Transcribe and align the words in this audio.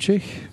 wünsche 0.00 0.14
ich 0.14 0.48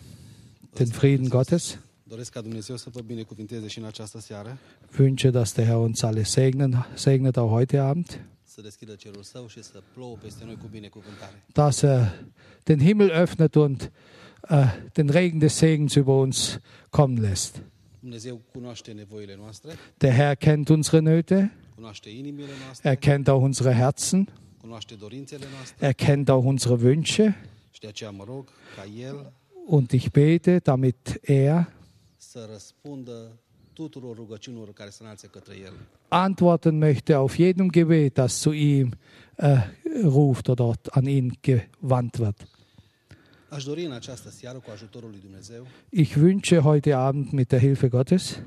den 0.77 0.87
Frieden 0.87 1.29
Gottes. 1.29 1.77
Doresc 2.03 2.31
ca 2.31 2.41
Dumnezeu 2.41 2.75
să 2.77 2.89
vă 2.89 3.01
binecuvinteze 3.01 3.67
și 3.67 3.77
în 3.77 3.85
această 3.85 4.19
seară, 4.19 4.57
Wünsche, 4.99 5.29
dass 5.29 5.53
der 5.53 5.65
Herr 5.65 5.77
uns 5.77 6.01
alle 6.01 6.23
segnen, 6.23 6.87
segnet 6.95 7.37
auch 7.37 7.51
heute 7.51 7.77
Abend, 7.77 8.25
să 8.43 8.61
deschidă 8.61 8.93
cerul 8.93 9.23
său 9.23 9.47
și 9.47 9.63
să 9.63 9.81
plouă 9.93 10.17
peste 10.21 10.43
noi 10.45 10.55
cu 10.55 10.67
binecuvântare. 10.71 11.43
dass 11.53 11.81
er 11.81 12.25
den 12.63 12.79
Himmel 12.79 13.25
öffnet 13.25 13.55
und 13.55 13.91
äh, 14.49 14.65
den 14.93 15.09
Regen 15.09 15.39
des 15.39 15.53
Segens 15.55 15.95
über 15.95 16.13
uns 16.21 16.59
kommen 16.89 17.21
lässt. 17.21 17.61
Dumnezeu 17.99 18.41
cunoaște 18.51 18.91
nevoile 18.91 19.35
noastre, 19.35 19.71
Der 19.97 20.13
Herr 20.13 20.35
kennt 20.35 20.69
unsere 20.69 20.99
Nöte, 20.99 21.51
cunoaște 21.75 22.09
inimile 22.09 22.51
noastre, 22.65 22.89
er 22.89 22.95
kennt 22.95 23.27
auch 23.27 23.43
unsere 23.43 23.73
Herzen, 23.73 24.29
cunoaște 24.61 24.95
dorințele 24.95 25.45
noastre 25.55 25.85
er 25.85 25.93
kennt 25.93 26.29
auch 26.29 26.45
unsere 26.45 26.73
Wünsche. 26.73 27.35
Und 29.67 29.93
ich 29.93 30.11
bete, 30.11 30.61
damit 30.61 31.19
er 31.23 31.67
antworten 36.09 36.79
möchte 36.79 37.19
auf 37.19 37.37
jedem 37.37 37.71
Gebet, 37.71 38.17
das 38.17 38.39
zu 38.39 38.51
ihm 38.51 38.93
äh, 39.37 39.59
ruft 40.03 40.49
oder 40.49 40.73
an 40.91 41.05
ihn 41.05 41.37
gewandt 41.41 42.19
wird. 42.19 42.35
Ich 45.91 46.17
wünsche 46.17 46.63
heute 46.63 46.97
Abend 46.97 47.33
mit 47.33 47.51
der 47.51 47.59
Hilfe 47.59 47.89
Gottes, 47.89 48.39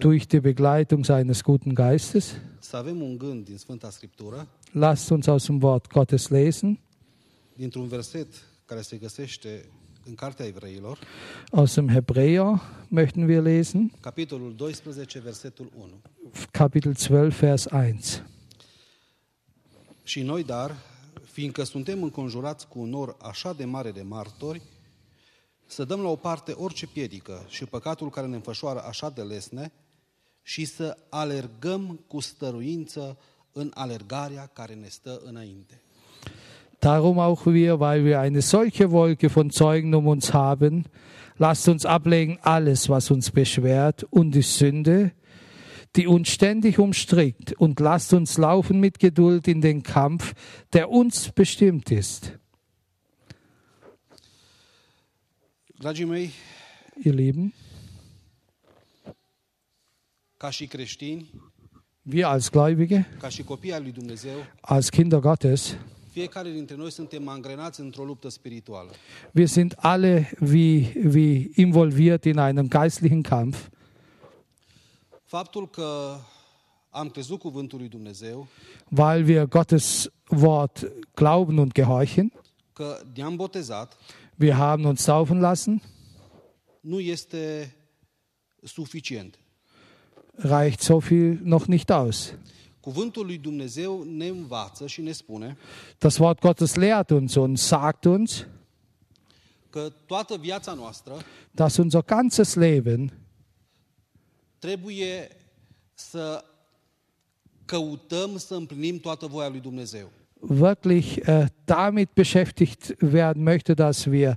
durch 0.00 0.26
die 0.26 0.40
Begleitung 0.40 1.04
seines 1.04 1.44
guten 1.44 1.74
Geistes, 1.74 2.34
lasst 4.72 5.12
uns 5.12 5.28
aus 5.28 5.44
dem 5.46 5.62
Wort 5.62 5.90
Gottes 5.90 6.30
lesen, 6.30 6.78
dintr-un 7.56 7.88
verset 7.88 8.26
care 8.64 8.80
se 8.80 8.96
găsește 8.96 9.68
în 10.06 10.14
Cartea 10.14 10.46
Evreilor, 10.46 10.98
aus 11.50 11.74
dem 11.74 11.88
Hebräer 11.88 12.60
möchten 12.88 13.28
wir 13.28 13.42
lesen, 13.42 13.92
capitolul 14.00 14.54
12, 14.54 15.18
versetul 15.18 15.70
1. 15.76 16.00
Kapitel 16.50 16.92
12, 16.92 17.46
Vers 17.46 17.64
1. 17.64 17.82
Și 20.02 20.22
noi, 20.22 20.44
dar, 20.44 20.76
fiindcă 21.24 21.64
suntem 21.64 22.02
înconjurați 22.02 22.68
cu 22.68 22.80
un 22.80 22.88
nor 22.88 23.16
așa 23.22 23.52
de 23.52 23.64
mare 23.64 23.90
de 23.90 24.02
martori, 24.02 24.62
să 25.66 25.84
dăm 25.84 26.00
la 26.00 26.08
o 26.08 26.16
parte 26.16 26.52
orice 26.52 26.86
piedică 26.86 27.44
și 27.48 27.64
păcatul 27.64 28.10
care 28.10 28.26
ne 28.26 28.34
înfășoară 28.34 28.84
așa 28.84 29.10
de 29.10 29.22
lesne 29.22 29.72
și 30.42 30.64
să 30.64 30.96
alergăm 31.08 32.00
cu 32.06 32.20
stăruință 32.20 33.18
în 33.52 33.70
alergarea 33.74 34.46
care 34.46 34.74
ne 34.74 34.88
stă 34.88 35.20
înainte. 35.24 35.82
Darum 36.84 37.18
auch 37.18 37.46
wir, 37.46 37.80
weil 37.80 38.04
wir 38.04 38.20
eine 38.20 38.42
solche 38.42 38.90
Wolke 38.90 39.30
von 39.30 39.48
Zeugen 39.48 39.94
um 39.94 40.06
uns 40.06 40.34
haben, 40.34 40.84
lasst 41.38 41.66
uns 41.66 41.86
ablegen 41.86 42.38
alles, 42.42 42.90
was 42.90 43.10
uns 43.10 43.30
beschwert 43.30 44.04
und 44.10 44.32
die 44.32 44.42
Sünde, 44.42 45.12
die 45.96 46.06
uns 46.06 46.28
ständig 46.28 46.78
umstrickt, 46.78 47.54
und 47.54 47.80
lasst 47.80 48.12
uns 48.12 48.36
laufen 48.36 48.80
mit 48.80 48.98
Geduld 48.98 49.48
in 49.48 49.62
den 49.62 49.82
Kampf, 49.82 50.34
der 50.74 50.90
uns 50.90 51.32
bestimmt 51.32 51.90
ist. 51.90 52.38
Dragii 55.78 56.04
mei, 56.04 56.30
Ihr 57.02 57.14
Lieben, 57.14 57.52
ca 60.36 60.50
și 60.50 60.66
creștini, 60.66 61.30
wir 62.02 62.26
als 62.26 62.50
Gläubige, 62.50 63.06
ca 63.18 63.28
și 63.28 63.42
copii 63.42 63.72
ai 63.72 63.80
lui 63.80 63.92
Dumnezeu, 63.92 64.36
als 64.60 64.90
Kinder 64.90 65.20
Gottes, 65.20 65.76
fiecare 66.14 66.50
dintre 66.50 66.76
noi 66.76 66.90
suntem 66.92 67.28
angrenați 67.28 67.80
într-o 67.80 68.04
luptă 68.04 68.28
spirituală. 68.28 68.90
wir 69.32 69.46
sind 69.46 69.74
alle 69.76 70.30
wie, 70.40 70.92
wie 71.14 71.50
involviert 71.54 72.24
in 72.24 72.38
einem 72.38 72.68
geistlichen 72.68 73.22
Kampf. 73.22 73.68
Faptul 75.24 75.68
că 75.70 76.16
am 76.90 77.08
crezut 77.08 77.38
cuvântul 77.38 77.78
lui 77.78 77.88
Dumnezeu, 77.88 78.46
weil 78.96 79.24
wir 79.28 79.44
Gottes 79.46 80.08
Wort 80.28 80.90
glauben 81.14 81.58
und 81.58 81.72
gehorchen. 81.72 82.32
că 82.72 83.00
ne-am 83.14 83.36
botezat, 83.36 83.96
Wir 84.36 84.52
haben 84.54 84.84
uns 84.84 85.04
taufen 85.04 85.40
lassen, 85.40 85.82
nu 86.80 87.00
este 87.00 87.74
suficient. 88.62 89.38
reicht 90.34 90.80
so 90.80 90.98
viel 90.98 91.38
noch 91.42 91.64
nicht 91.66 91.90
aus. 91.90 92.34
Cuvântul 92.84 93.26
lui 93.26 93.38
Dumnezeu 93.38 94.02
ne 94.02 94.26
învață 94.26 94.86
și 94.86 95.00
ne 95.00 95.12
spune 95.12 95.56
Das 95.98 96.18
Wort 96.18 96.40
Gottes 96.40 96.74
lehrt 96.74 97.10
uns 97.10 97.34
und 97.34 97.58
sagt 97.58 98.04
uns, 98.04 98.46
că 99.70 99.92
toată 100.06 100.36
viața 100.36 100.74
noastră 100.74 101.14
dass 101.50 101.76
unser 101.76 102.04
ganzes 102.04 102.54
Leben 102.54 103.12
trebuie 104.58 105.28
să 105.94 106.44
căutăm 107.64 108.36
să 108.36 108.54
împlinim 108.54 108.98
toată 108.98 109.26
voia 109.26 109.48
lui 109.48 109.60
Dumnezeu. 109.60 110.10
wirklich 110.40 111.18
äh, 111.26 111.46
damit 111.66 112.14
beschäftigt 112.14 112.96
werden 113.00 113.42
möchte, 113.42 113.74
dass 113.74 114.06
wir 114.06 114.36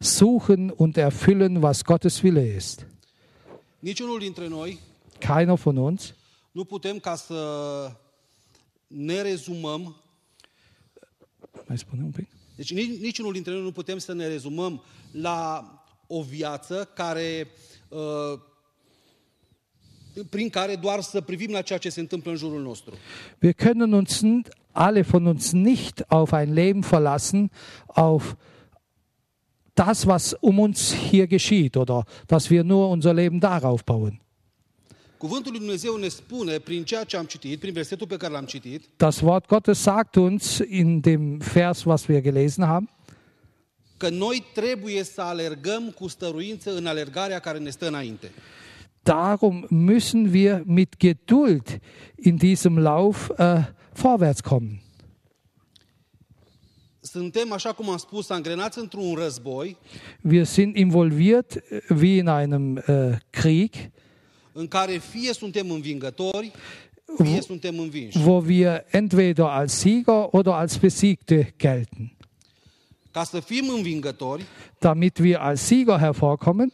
suchen 0.00 0.70
und 0.70 0.98
erfüllen, 0.98 1.62
was 1.62 1.84
Gottes 1.84 2.22
Wille 2.22 2.56
ist. 2.56 2.86
Keiner 5.20 5.56
von 5.56 5.78
uns 5.78 6.14
nu 6.56 6.64
putem 6.64 6.98
ca 6.98 7.14
să 7.14 7.90
ne 8.86 9.20
rezumăm, 9.20 9.96
Mai 11.66 11.78
spune 11.78 12.02
un 12.02 12.10
pic? 12.10 12.28
deci 12.56 12.72
nici, 12.72 13.00
niciunul 13.00 13.32
dintre 13.32 13.52
noi 13.52 13.62
nu 13.62 13.72
putem 13.72 13.98
să 13.98 14.12
ne 14.12 14.26
rezumăm 14.26 14.82
la 15.10 15.70
o 16.06 16.22
viață 16.22 16.90
care 16.94 17.48
uh, 17.88 18.40
prin 20.30 20.48
care 20.48 20.76
doar 20.76 21.00
să 21.00 21.20
privim 21.20 21.50
la 21.50 21.62
ceea 21.62 21.78
ce 21.78 21.88
se 21.88 22.00
întâmplă 22.00 22.30
în 22.30 22.36
jurul 22.36 22.62
nostru. 22.62 22.94
Wir 23.42 23.52
können 23.54 23.92
uns 23.92 24.22
alle 24.72 25.02
von 25.02 25.26
uns 25.26 25.52
nicht 25.52 26.04
auf 26.08 26.32
ein 26.32 26.52
Leben 26.52 26.82
verlassen, 26.82 27.50
auf 27.86 28.36
das, 29.72 30.04
was 30.04 30.36
um 30.40 30.58
uns 30.58 30.94
hier 30.94 31.26
geschieht 31.26 31.76
oder 31.76 32.06
dass 32.26 32.48
wir 32.48 32.62
nur 32.62 32.88
unser 32.88 33.12
Leben 33.12 33.40
darauf 33.40 33.84
bauen. 33.84 34.20
Cuvântul 35.18 35.50
lui 35.50 35.60
Dumnezeu 35.60 35.96
ne 35.96 36.08
spune 36.08 36.58
prin 36.58 36.84
ceea 36.84 37.04
ce 37.04 37.16
am 37.16 37.24
citit, 37.24 37.60
prin 37.60 37.72
versetul 37.72 38.06
pe 38.06 38.16
care 38.16 38.32
l-am 38.32 38.44
citit, 38.44 38.84
Das 38.96 39.20
Wort 39.20 39.46
Gottes 39.46 39.78
sagt 39.78 40.14
uns 40.14 40.58
in 40.68 41.00
dem 41.00 41.36
Vers, 41.36 41.84
was 41.84 42.06
wir 42.06 42.20
gelesen 42.20 42.64
haben, 42.64 42.90
că 43.96 44.08
noi 44.08 44.44
trebuie 44.54 45.02
să 45.02 45.20
alergăm 45.20 45.90
cu 45.90 46.08
stăruință 46.08 46.76
în 46.76 46.86
alergarea 46.86 47.38
care 47.38 47.58
ne 47.58 47.70
stă 47.70 47.86
înainte. 47.86 48.30
darum 49.02 49.66
müssen 49.70 50.32
wir 50.32 50.62
mit 50.64 50.96
Geduld 50.98 51.80
in 52.16 52.36
diesem 52.36 52.78
Lauf 52.78 53.30
äh, 53.38 53.62
vorwärts 53.92 54.40
kommen. 54.40 54.80
Suntem, 57.00 57.52
așa 57.52 57.72
cum 57.72 57.90
am 57.90 57.96
spus, 57.96 58.30
angrenați 58.30 58.78
într-un 58.78 59.14
război 59.14 59.76
Wir 60.20 60.44
sind 60.44 60.76
involviert 60.76 61.54
äh, 61.54 61.60
wie 62.00 62.16
in 62.16 62.28
einem 62.28 62.76
äh, 62.76 63.16
Krieg, 63.30 63.74
în 64.58 64.66
care 64.68 64.92
fie 64.96 65.32
suntem 65.32 65.70
învingători, 65.70 66.52
fie 67.24 67.40
suntem 67.40 67.78
învinși. 67.78 68.18
wo 68.18 68.42
wir 68.46 68.84
entweder 68.90 69.44
als 69.44 69.72
Sieger 69.72 70.28
oder 70.30 70.52
als 70.52 70.76
Besiegte 70.78 71.54
gelten. 71.58 72.16
Ca 73.10 73.24
să 73.24 73.40
fim 73.40 73.68
învingători, 73.68 74.44
Damit 74.78 75.18
wir 75.18 75.36
als 75.36 75.60
Sieger 75.60 75.98
hervorkommen, 75.98 76.72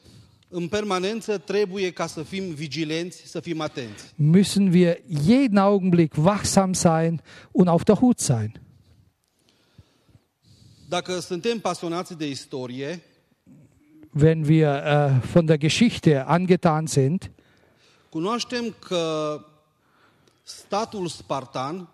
în 0.48 0.68
permanență 0.68 1.38
trebuie 1.38 1.90
ca 1.90 2.06
să 2.06 2.22
fim 2.22 2.42
vigilenți, 2.54 3.22
să 3.26 3.40
fim 3.40 3.60
atenți. 3.60 4.04
müssen 4.32 4.72
wir 4.72 4.96
jeden 5.26 5.56
Augenblick 5.56 6.14
wachsam 6.16 6.72
sein 6.72 7.22
und 7.52 7.68
auf 7.68 7.82
der 7.82 7.96
Hut 7.96 8.18
sein. 8.18 8.60
Dacă 10.88 11.18
suntem 11.20 11.58
pasionați 11.58 12.16
de 12.18 12.28
istorie, 12.28 13.02
Wenn 14.20 14.44
wir 14.44 14.68
äh, 14.68 15.10
von 15.32 15.46
der 15.46 15.56
Geschichte 15.58 16.24
angetan 16.26 16.86
sind, 16.86 17.30
cunoaștem 18.12 18.74
că 18.78 19.38
statul 20.42 21.06
spartan, 21.06 21.88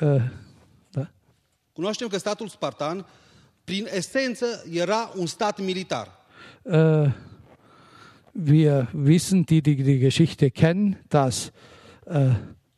äh, 0.00 0.22
da, 0.90 1.10
cunoaștem 1.72 2.08
că 2.08 2.18
statul 2.18 2.48
spartan, 2.48 3.06
prin 3.64 3.86
esență, 3.90 4.64
era 4.70 5.12
un 5.16 5.26
stat 5.26 5.60
militar. 5.60 6.08
äh, 6.64 7.10
wir 8.32 8.86
wissen, 8.92 9.44
die, 9.44 9.62
die 9.62 9.82
die 9.82 9.98
Geschichte 9.98 10.50
kennen, 10.50 10.96
dass 11.08 11.52
äh, 12.06 12.34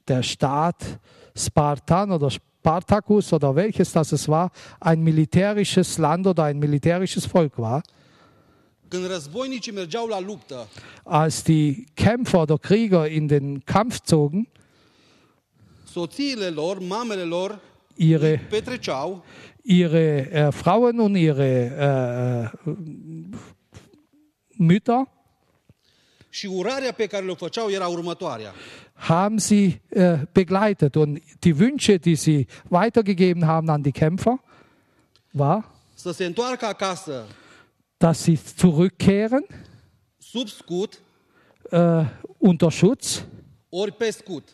der 0.08 0.22
Staat 0.22 0.98
Spartan 1.34 2.10
oder 2.10 2.30
Spartacus 2.30 3.32
oder 3.32 3.54
welches 3.54 3.92
das 3.92 4.12
es 4.12 4.28
war, 4.28 4.50
ein 4.80 5.02
militärisches 5.02 5.98
Land 5.98 6.26
oder 6.26 6.44
ein 6.44 6.58
militärisches 6.58 7.26
Volk 7.26 7.58
war. 7.58 7.82
Când 7.82 7.88
războinicii 7.88 7.88
mergeau 7.88 7.88
la 7.88 7.88
luptă, 7.88 8.79
Als 11.04 11.44
die 11.44 11.86
Kämpfer 11.96 12.42
oder 12.42 12.58
Krieger 12.58 13.08
in 13.08 13.28
den 13.28 13.64
Kampf 13.64 14.00
zogen, 14.00 14.46
ihre, 17.96 18.40
ihre 19.64 20.30
äh, 20.30 20.52
Frauen 20.52 21.00
und 21.00 21.16
ihre 21.16 22.52
äh, 22.66 22.70
Mütter 24.56 25.06
era 27.68 27.88
următoarea. 27.88 28.52
haben 29.00 29.38
sie 29.38 29.80
äh, 29.90 30.18
begleitet. 30.32 30.96
Und 30.96 31.20
die 31.44 31.58
Wünsche, 31.58 31.98
die 31.98 32.16
sie 32.16 32.46
weitergegeben 32.68 33.46
haben 33.46 33.70
an 33.70 33.82
die 33.82 33.92
Kämpfer, 33.92 34.38
war, 35.32 35.64
dass 38.00 38.22
sie 38.24 38.36
zurückkehren 38.36 39.44
sub 40.18 40.48
scut, 40.48 41.00
äh, 41.70 42.04
unter 42.38 42.70
Schutz, 42.70 43.22
ori 43.70 43.92
pe 43.92 44.10
scut. 44.10 44.44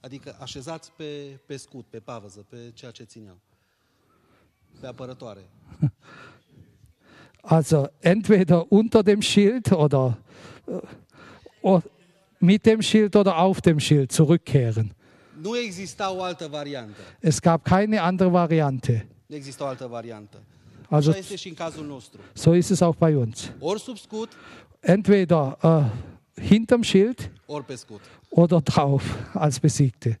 Adică 0.00 0.36
așezați 0.40 0.92
pe, 0.96 1.38
pe 1.46 1.56
scut, 1.56 1.84
pe 1.90 1.98
pavăză, 2.00 2.46
pe 2.48 2.70
ceea 2.74 2.90
ce 2.90 3.04
țineau. 3.04 3.36
Pe 4.80 4.86
apărătoare. 4.86 5.40
also 7.42 7.86
entweder 8.00 8.64
unter 8.68 9.02
dem 9.02 9.20
Schild 9.20 9.70
oder, 9.72 10.18
äh, 10.66 10.80
o- 11.60 11.80
mit 12.38 12.62
dem 12.62 12.80
Schild 12.80 13.14
oder 13.14 13.32
auf 13.36 13.60
dem 13.60 13.78
Schild 13.78 14.12
zurückkehren. 14.12 14.92
Es 17.20 17.40
gab 17.40 17.64
keine 17.64 18.00
andere 18.02 18.30
Variante. 18.32 19.06
Nu 19.28 19.36
exista 19.36 19.64
o 19.64 19.66
altă 19.66 19.86
variantă. 19.86 20.42
Also 20.88 21.08
Așa 21.10 21.18
este 21.18 21.36
și 21.36 21.48
în 21.48 21.54
cazul 21.54 21.86
nostru. 21.86 22.20
so 22.32 22.54
ist 22.54 22.70
es 22.70 22.80
auch 22.80 22.98
bei 22.98 23.14
uns. 23.14 23.52
Ori 23.58 23.80
sub 23.80 23.96
scut, 23.98 24.32
Entweder 24.80 25.56
äh, 25.62 25.84
hinterm 26.48 26.82
Schild 26.82 27.30
ori 27.46 27.64
pe 27.64 27.74
scut. 27.74 28.00
oder 28.28 28.60
drauf 28.60 29.04
als 29.34 29.58
Besiegte. 29.58 30.20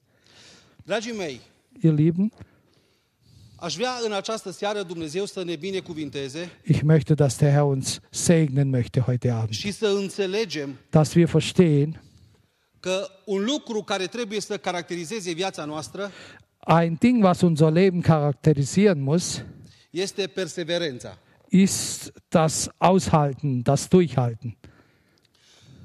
Dragii 0.84 1.12
mei, 1.12 1.40
Ihr 1.80 1.92
Lieben, 1.92 2.32
aș 3.56 3.76
vrea 3.76 3.90
în 4.04 4.12
această 4.12 4.50
seară 4.50 4.82
Dumnezeu 4.82 5.24
să 5.24 5.44
ne 5.44 5.56
binecuvinteze 5.56 6.50
ich 6.64 6.80
möchte, 6.82 7.14
dass 7.14 7.36
der 7.38 7.50
Herr 7.52 7.62
uns 7.64 8.00
segnen 8.10 8.70
möchte 8.82 9.00
heute 9.00 9.30
Abend, 9.30 9.50
și 9.52 9.70
să 9.72 9.86
înțelegem 9.86 10.76
dass 10.90 11.14
wir 11.14 11.26
verstehen, 11.26 12.02
că 12.80 13.06
un 13.24 13.44
lucru 13.44 13.82
care 13.82 14.06
trebuie 14.06 14.40
să 14.40 14.58
caracterizeze 14.58 15.32
viața 15.32 15.64
noastră 15.64 16.10
ein 16.66 16.98
Ding, 16.98 17.22
was 17.22 17.42
unser 17.42 17.70
Leben 17.70 18.02
charakterisieren 18.02 19.00
muss, 19.00 19.42
este 19.90 20.26
perseverența. 20.26 21.18
ist 21.48 22.12
das 22.28 22.68
Aushalten, 22.78 23.62
das 23.62 23.88
Durchhalten. 23.88 24.56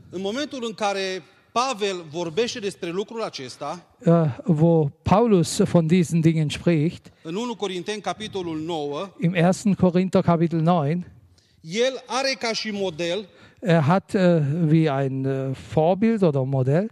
În 0.10 0.22
momentul 0.22 0.64
în 0.68 0.74
care 0.74 1.22
Pavel 1.52 2.04
vorbește 2.12 2.60
despre 2.60 2.90
lucrul 2.90 3.22
acesta, 3.22 3.86
Äh, 4.06 4.38
wo 4.46 4.86
Paulus 5.02 5.58
von 5.58 5.88
diesen 5.88 6.20
Dingen 6.20 6.50
spricht, 6.50 7.12
în 7.24 7.36
1 7.36 7.56
Corinteni, 7.56 8.02
capitolul 8.02 8.60
9, 8.60 9.10
im 9.20 9.34
1. 9.66 9.76
Korinther 9.76 10.22
Kapitel 10.22 10.60
9, 10.60 10.94
er 13.62 13.88
hat 13.88 14.16
äh, 14.16 14.42
wie 14.72 14.90
ein 14.90 15.26
äh, 15.26 15.56
Vorbild 15.56 16.24
oder 16.24 16.46
Modell 16.46 16.90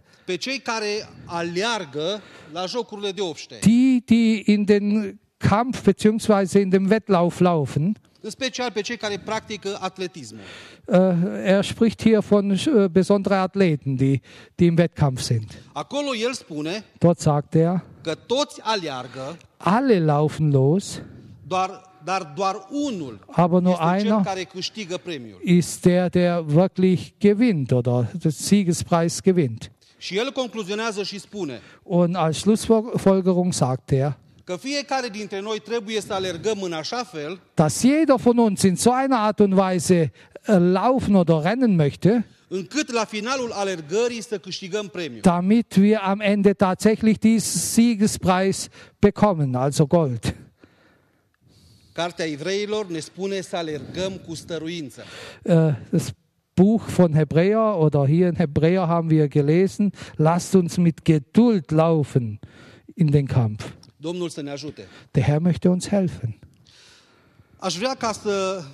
die, 3.64 4.06
die 4.06 4.40
in 4.40 4.66
den 4.66 5.18
Kampf 5.38 5.82
bzw. 5.82 6.62
in 6.62 6.70
dem 6.70 6.88
Wettlauf 6.88 7.40
laufen. 7.40 7.96
în 8.22 8.30
special 8.30 8.70
pe 8.70 8.80
cei 8.80 8.96
care 8.96 9.18
practică 9.18 9.78
atletismul. 9.80 10.40
Äh, 10.86 10.96
er 11.44 11.62
spricht 11.62 12.02
hier 12.02 12.20
von 12.20 12.50
äh, 12.50 12.88
besonderen 12.88 13.38
Athleten, 13.38 13.96
die, 13.96 14.20
die 14.54 14.66
im 14.66 14.76
Wettkampf 14.76 15.20
sind. 15.20 15.58
Acolo 15.72 16.14
el 16.14 16.32
spune 16.32 16.84
Dort 16.98 17.18
sagt 17.18 17.54
er, 17.54 17.84
că 18.02 18.14
toți 18.14 18.60
aleargă, 18.62 19.36
alle 19.56 19.98
laufen 19.98 20.50
los, 20.50 21.02
doar, 21.46 21.91
aber 23.28 23.60
nur 23.60 23.80
einer 23.80 24.24
ist 25.42 25.84
der, 25.84 26.10
der 26.10 26.50
wirklich 26.50 27.18
gewinnt 27.18 27.72
oder 27.72 28.08
den 28.12 28.30
Siegespreis 28.30 29.22
gewinnt. 29.22 29.70
Und 31.84 32.16
als 32.16 32.40
Schlussfolgerung 32.40 33.52
sagt 33.52 33.92
er, 33.92 34.16
dass 37.56 37.82
jeder 37.82 38.18
von 38.18 38.38
uns 38.38 38.64
in 38.64 38.76
so 38.76 38.90
einer 38.90 39.18
Art 39.18 39.40
und 39.40 39.56
Weise 39.56 40.10
äh, 40.46 40.58
laufen 40.58 41.14
oder 41.14 41.44
rennen 41.44 41.76
möchte, 41.76 42.24
încât 42.52 42.92
la 42.92 43.04
finalul 43.04 43.52
alergării 43.52 44.22
să 44.22 44.38
câștigăm 44.38 44.86
premiul. 44.88 45.20
damit 45.20 45.74
wir 45.74 45.98
am 46.02 46.20
Ende 46.20 46.52
tatsächlich 46.52 47.18
diesen 47.18 47.60
Siegespreis 47.60 48.68
bekommen, 48.98 49.54
also 49.54 49.86
Gold. 49.86 50.34
Cartea 51.92 52.26
Evreilor 52.26 52.86
ne 52.86 52.98
spune 52.98 53.40
să 53.40 53.56
alergăm 53.56 54.12
cu 54.26 54.34
stăruință. 54.34 55.02
Äh, 55.44 55.74
Das 55.90 56.12
Buch 56.54 56.86
von 56.88 57.14
Hebräer 57.14 57.78
oder 57.78 58.06
hier 58.06 58.26
in 58.28 58.36
Hebräer 58.36 58.86
haben 58.86 59.10
wir 59.10 59.28
gelesen, 59.28 59.92
lasst 60.16 60.54
uns 60.54 60.76
mit 60.76 61.04
Geduld 61.04 61.70
laufen 61.70 62.38
in 62.94 63.10
den 63.10 63.26
Kampf. 63.26 63.72
Domnul 63.96 64.28
să 64.28 64.40
ne 64.40 64.50
ajute. 64.50 64.86
Der 65.10 65.22
Herr 65.22 65.40
möchte 65.40 65.68
uns 65.68 65.88
helfen. 65.88 66.38
Aș 67.56 67.76
vrea 67.76 67.94
ca 67.94 68.12
să 68.12 68.64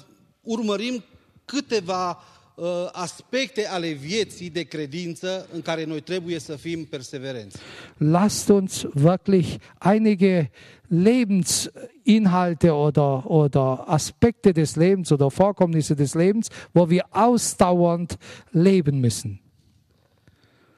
urmărim 0.41 1.05
câteva 1.45 2.19
uh, 2.55 2.65
aspecte 2.93 3.67
ale 3.67 3.91
vieții 3.91 4.51
de 4.51 4.63
credință 4.63 5.49
în 5.53 5.63
care 5.63 5.85
noi 5.85 6.01
trebuie 6.01 6.39
să 6.39 6.57
fim 6.57 6.85
perseverenți. 6.85 7.57
Lasst 7.97 8.49
uns 8.49 8.87
wirklich 8.95 9.55
einige 9.93 10.51
Lebensinhalte 10.89 12.73
oder, 12.75 13.31
oder 13.31 13.89
Aspekte 13.89 14.53
des 14.53 14.77
Lebens 14.77 15.13
oder 15.13 15.31
Vorkommnisse 15.31 15.95
des 15.95 16.15
Lebens, 16.15 16.49
wo 16.73 16.89
wir 16.91 17.05
ausdauernd 17.11 18.17
leben 18.53 19.01
müssen. 19.01 19.41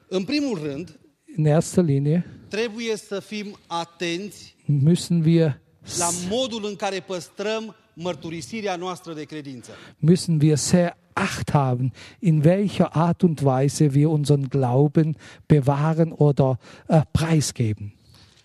În 0.07 0.23
primul 0.23 0.59
rând, 0.63 0.99
In 1.37 1.45
erster 1.45 1.83
Linie 1.83 2.25
trebuie 2.47 2.95
să 2.97 3.19
fim 3.19 3.57
atenți 3.67 4.55
müssen 4.85 5.23
wir, 5.23 5.59
la 5.97 6.09
modul 6.29 6.65
în 6.65 6.75
care 6.75 6.99
păstrăm 6.99 7.75
mărturisirea 7.93 8.75
noastră 8.75 9.13
de 9.13 9.23
credință. 9.23 9.71
müssen 9.99 10.41
wir 10.41 10.55
sehr 10.55 10.99
Acht 11.13 11.51
haben, 11.51 11.91
in 12.19 12.41
welcher 12.45 12.89
Art 12.91 13.21
und 13.21 13.41
Weise 13.41 13.93
wir 13.93 14.07
unseren 14.09 14.47
Glauben 14.49 15.15
bewahren 15.45 16.11
oder 16.17 16.57
äh, 16.87 17.01
preisgeben. 17.11 17.93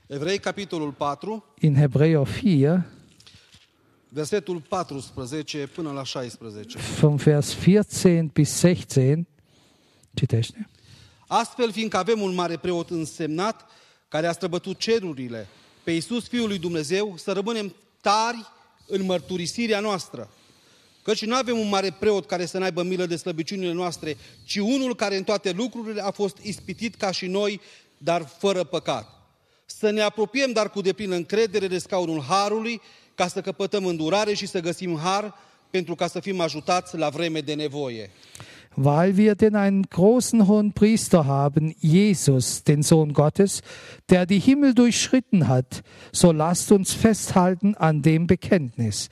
Evrei, 0.07 0.39
capitolul 0.39 0.93
4, 0.93 1.45
In 1.61 1.75
Hebräer 1.75 2.17
4, 2.17 2.85
versetul 4.09 4.61
14 4.61 5.67
până 5.67 5.93
la 5.93 6.03
16. 6.03 6.79
vom 7.01 7.17
Vers 7.17 7.55
14 7.55 8.31
bis 8.33 8.59
16, 8.59 9.27
citește. 10.15 10.69
Astfel, 11.27 11.73
fiindcă 11.73 11.97
avem 11.97 12.21
un 12.21 12.35
mare 12.35 12.57
preot 12.57 12.91
însemnat, 12.91 13.67
care 14.09 14.27
a 14.27 14.33
străbătut 14.33 14.79
cerurile, 14.79 15.49
pe 15.85 15.91
Iisus 15.91 16.29
Fiul 16.29 16.49
lui 16.49 16.59
Dumnezeu, 16.59 17.15
să 17.17 17.33
rămânem 17.33 17.75
tari 18.01 18.47
în 18.87 19.05
mărturisirea 19.05 19.81
noastră. 19.81 20.31
Căci 21.03 21.25
nu 21.25 21.35
avem 21.35 21.59
un 21.59 21.69
mare 21.69 21.97
preot 21.99 22.27
care 22.27 22.47
să 22.47 22.59
n-aibă 22.59 22.83
milă 22.83 23.07
de 23.07 23.17
slăbiciunile 23.17 23.73
noastre, 23.73 24.17
ci 24.45 24.57
unul 24.57 24.95
care 24.95 25.17
în 25.17 25.25
toate 25.25 25.51
lucrurile 25.51 26.01
a 26.03 26.11
fost 26.11 26.37
ispitit 26.43 26.95
ca 26.95 27.11
și 27.11 27.27
noi, 27.27 27.61
dar 27.99 28.27
fără 28.39 28.65
păcat. 28.65 29.16
Să 29.67 29.91
ne 29.91 30.01
apropiem, 30.01 30.53
dar 30.53 30.71
cu 30.71 30.81
deplină 30.81 31.15
încredere 31.15 31.67
de 31.67 31.79
scaunul 31.79 32.23
Harului, 32.23 32.81
ca 33.15 33.29
să 33.29 33.41
căpătăm 33.41 33.87
îndurare 33.87 34.35
și 34.35 34.47
să 34.47 34.61
găsim 34.61 34.99
har, 34.99 35.35
pentru 35.71 35.95
ca 35.95 36.07
să 36.07 36.21
fim 36.21 36.41
ajutați 36.41 36.97
la 36.97 37.09
vreme 37.09 37.41
de 37.41 37.55
nevoie. 37.55 38.11
Weil 38.79 39.17
wir 39.17 39.35
denn 39.35 39.55
einen 39.55 39.87
großen 39.89 40.47
hohen 40.47 40.73
Priester 40.73 41.25
haben, 41.25 41.75
Jesus, 41.81 42.63
den 42.63 42.83
Sohn 42.83 43.15
Gottes, 43.15 43.63
der 44.11 44.27
die 44.27 44.39
Himmel 44.39 44.75
durchschritten 44.75 45.49
hat, 45.49 45.83
so 46.13 46.31
lasst 46.31 46.71
uns 46.71 46.93
festhalten 46.93 47.75
an 47.75 48.03
dem 48.03 48.27
Bekenntnis. 48.27 49.09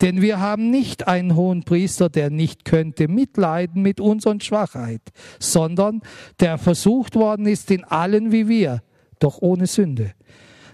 Denn 0.00 0.22
wir 0.22 0.40
haben 0.40 0.70
nicht 0.70 1.08
einen 1.08 1.36
hohen 1.36 1.62
Priester, 1.62 2.08
der 2.08 2.30
nicht 2.30 2.64
könnte 2.64 3.06
mitleiden 3.06 3.82
mit 3.82 4.00
unseren 4.00 4.40
Schwachheit, 4.40 5.02
sondern 5.38 6.00
der 6.40 6.56
versucht 6.56 7.14
worden 7.14 7.46
ist 7.46 7.70
in 7.70 7.84
allen 7.84 8.32
wie 8.32 8.48
wir, 8.48 8.82
doch 9.22 9.38
ohne 9.40 9.66
Sünde. 9.66 10.12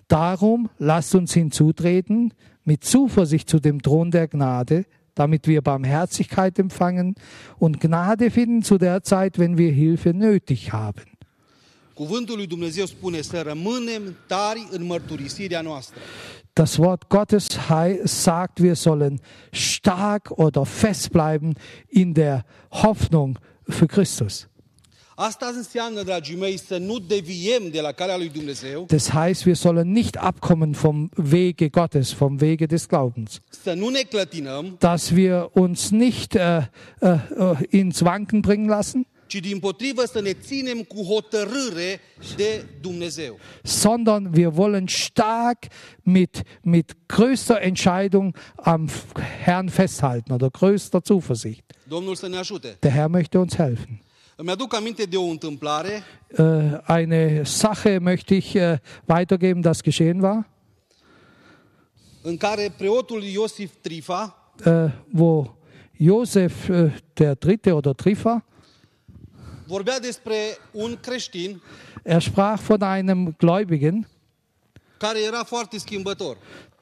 Darum 0.09 0.71
lasst 0.79 1.15
uns 1.15 1.33
hinzutreten 1.35 2.33
mit 2.65 2.85
Zuversicht 2.85 3.49
zu 3.49 3.59
dem 3.59 3.83
Thron 3.83 4.11
der 4.11 4.29
Gnade, 4.29 4.87
damit 5.15 5.47
wir 5.47 5.63
Barmherzigkeit 5.63 6.59
empfangen 6.59 7.15
und 7.59 7.81
Gnade 7.81 8.31
finden 8.31 8.63
zu 8.63 8.79
der 8.79 9.03
Zeit, 9.03 9.39
wenn 9.39 9.59
wir 9.59 9.73
Hilfe 9.73 10.11
nötig 10.15 10.73
haben. 10.73 11.05
Cuvântul 11.95 12.37
lui 12.37 12.47
Dumnezeu 12.47 12.87
spune 12.87 13.21
să 13.21 13.43
rămânem 13.47 14.17
tari 14.27 14.69
în 14.71 14.85
mărturisirea 14.85 15.61
noastră. 15.61 16.01
Das 16.53 16.77
Wort 16.77 17.09
Gottes 17.09 17.47
sagt, 18.05 18.59
wir 18.59 18.75
sollen 18.75 19.21
stark 19.51 20.31
oder 20.31 20.65
fest 20.65 21.11
bleiben 21.11 21.57
in 21.89 22.13
der 22.13 22.45
Hoffnung 22.83 23.39
für 23.69 23.87
Christus. 23.87 24.49
Asta 25.21 25.53
înseamnă, 25.57 26.03
dragii 26.03 26.37
mei, 26.37 26.59
să 26.59 26.77
nu 26.77 26.99
deviem 26.99 27.63
de 27.71 27.81
la 27.81 27.93
calea 27.93 28.17
lui 28.17 28.29
Dumnezeu, 28.29 28.85
Das 28.89 29.09
heißt, 29.11 29.45
wir 29.45 29.55
sollen 29.55 29.93
nicht 29.93 30.17
abkommen 30.17 30.71
vom 30.73 31.09
Wege 31.33 31.69
Gottes, 31.69 32.13
vom 32.13 32.37
Wege 32.41 32.67
des 32.67 32.87
Glaubens. 32.87 33.41
să 33.63 33.73
nu 33.73 33.89
ne 33.89 34.01
clătinăm, 34.01 34.77
Dass 34.79 35.11
wir 35.11 35.49
uns 35.53 35.91
nicht 35.91 36.35
äh, 36.35 36.41
äh, 37.01 37.19
äh, 37.39 37.59
ins 37.71 38.01
Wanken 38.01 38.41
bringen 38.41 38.69
lassen, 38.69 39.07
ci 39.27 39.35
din 39.41 39.59
potrivă 39.59 40.03
să 40.07 40.21
ne 40.21 40.33
ținem 40.33 40.83
cu 40.83 41.03
hotărâre 41.03 42.01
de 42.37 42.65
Dumnezeu. 42.81 43.39
sondern 43.63 44.31
wir 44.35 44.51
wollen 44.57 44.87
stark 44.87 45.59
mit, 46.03 46.43
mit 46.63 46.97
größter 47.07 47.57
Entscheidung 47.61 48.37
am 48.57 48.89
Herrn 49.45 49.69
festhalten 49.69 50.33
oder 50.35 50.49
größter 50.51 51.01
Zuversicht. 51.03 51.75
Domnul 51.89 52.15
să 52.15 52.29
ne 52.29 52.37
ajute. 52.37 52.77
Der 52.81 52.91
Herr 52.93 53.09
möchte 53.09 53.39
uns 53.39 53.57
helfen. 53.57 54.01
Äh, 56.31 56.79
eine 56.87 57.45
Sache 57.45 57.99
möchte 58.01 58.37
ich 58.37 58.55
äh, 58.55 58.79
weitergeben, 59.07 59.63
das 59.63 59.83
geschehen 59.83 60.23
war, 60.23 60.45
äh, 64.65 64.91
wo 65.13 65.49
Josef 65.99 66.71
der 67.19 67.35
Dritte 67.37 67.75
oder 67.75 67.97
Trifa, 67.97 68.43
er 72.05 72.21
sprach 72.21 72.61
von 72.61 72.81
einem 72.83 73.35
Gläubigen, 73.39 74.07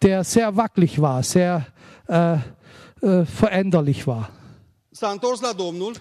der 0.03 0.25
sehr 0.25 0.55
wackelig 0.57 1.01
war, 1.01 1.23
sehr 1.23 1.67
äh, 2.09 2.35
äh, 3.03 3.25
veränderlich 3.25 4.07
war. 4.07 4.29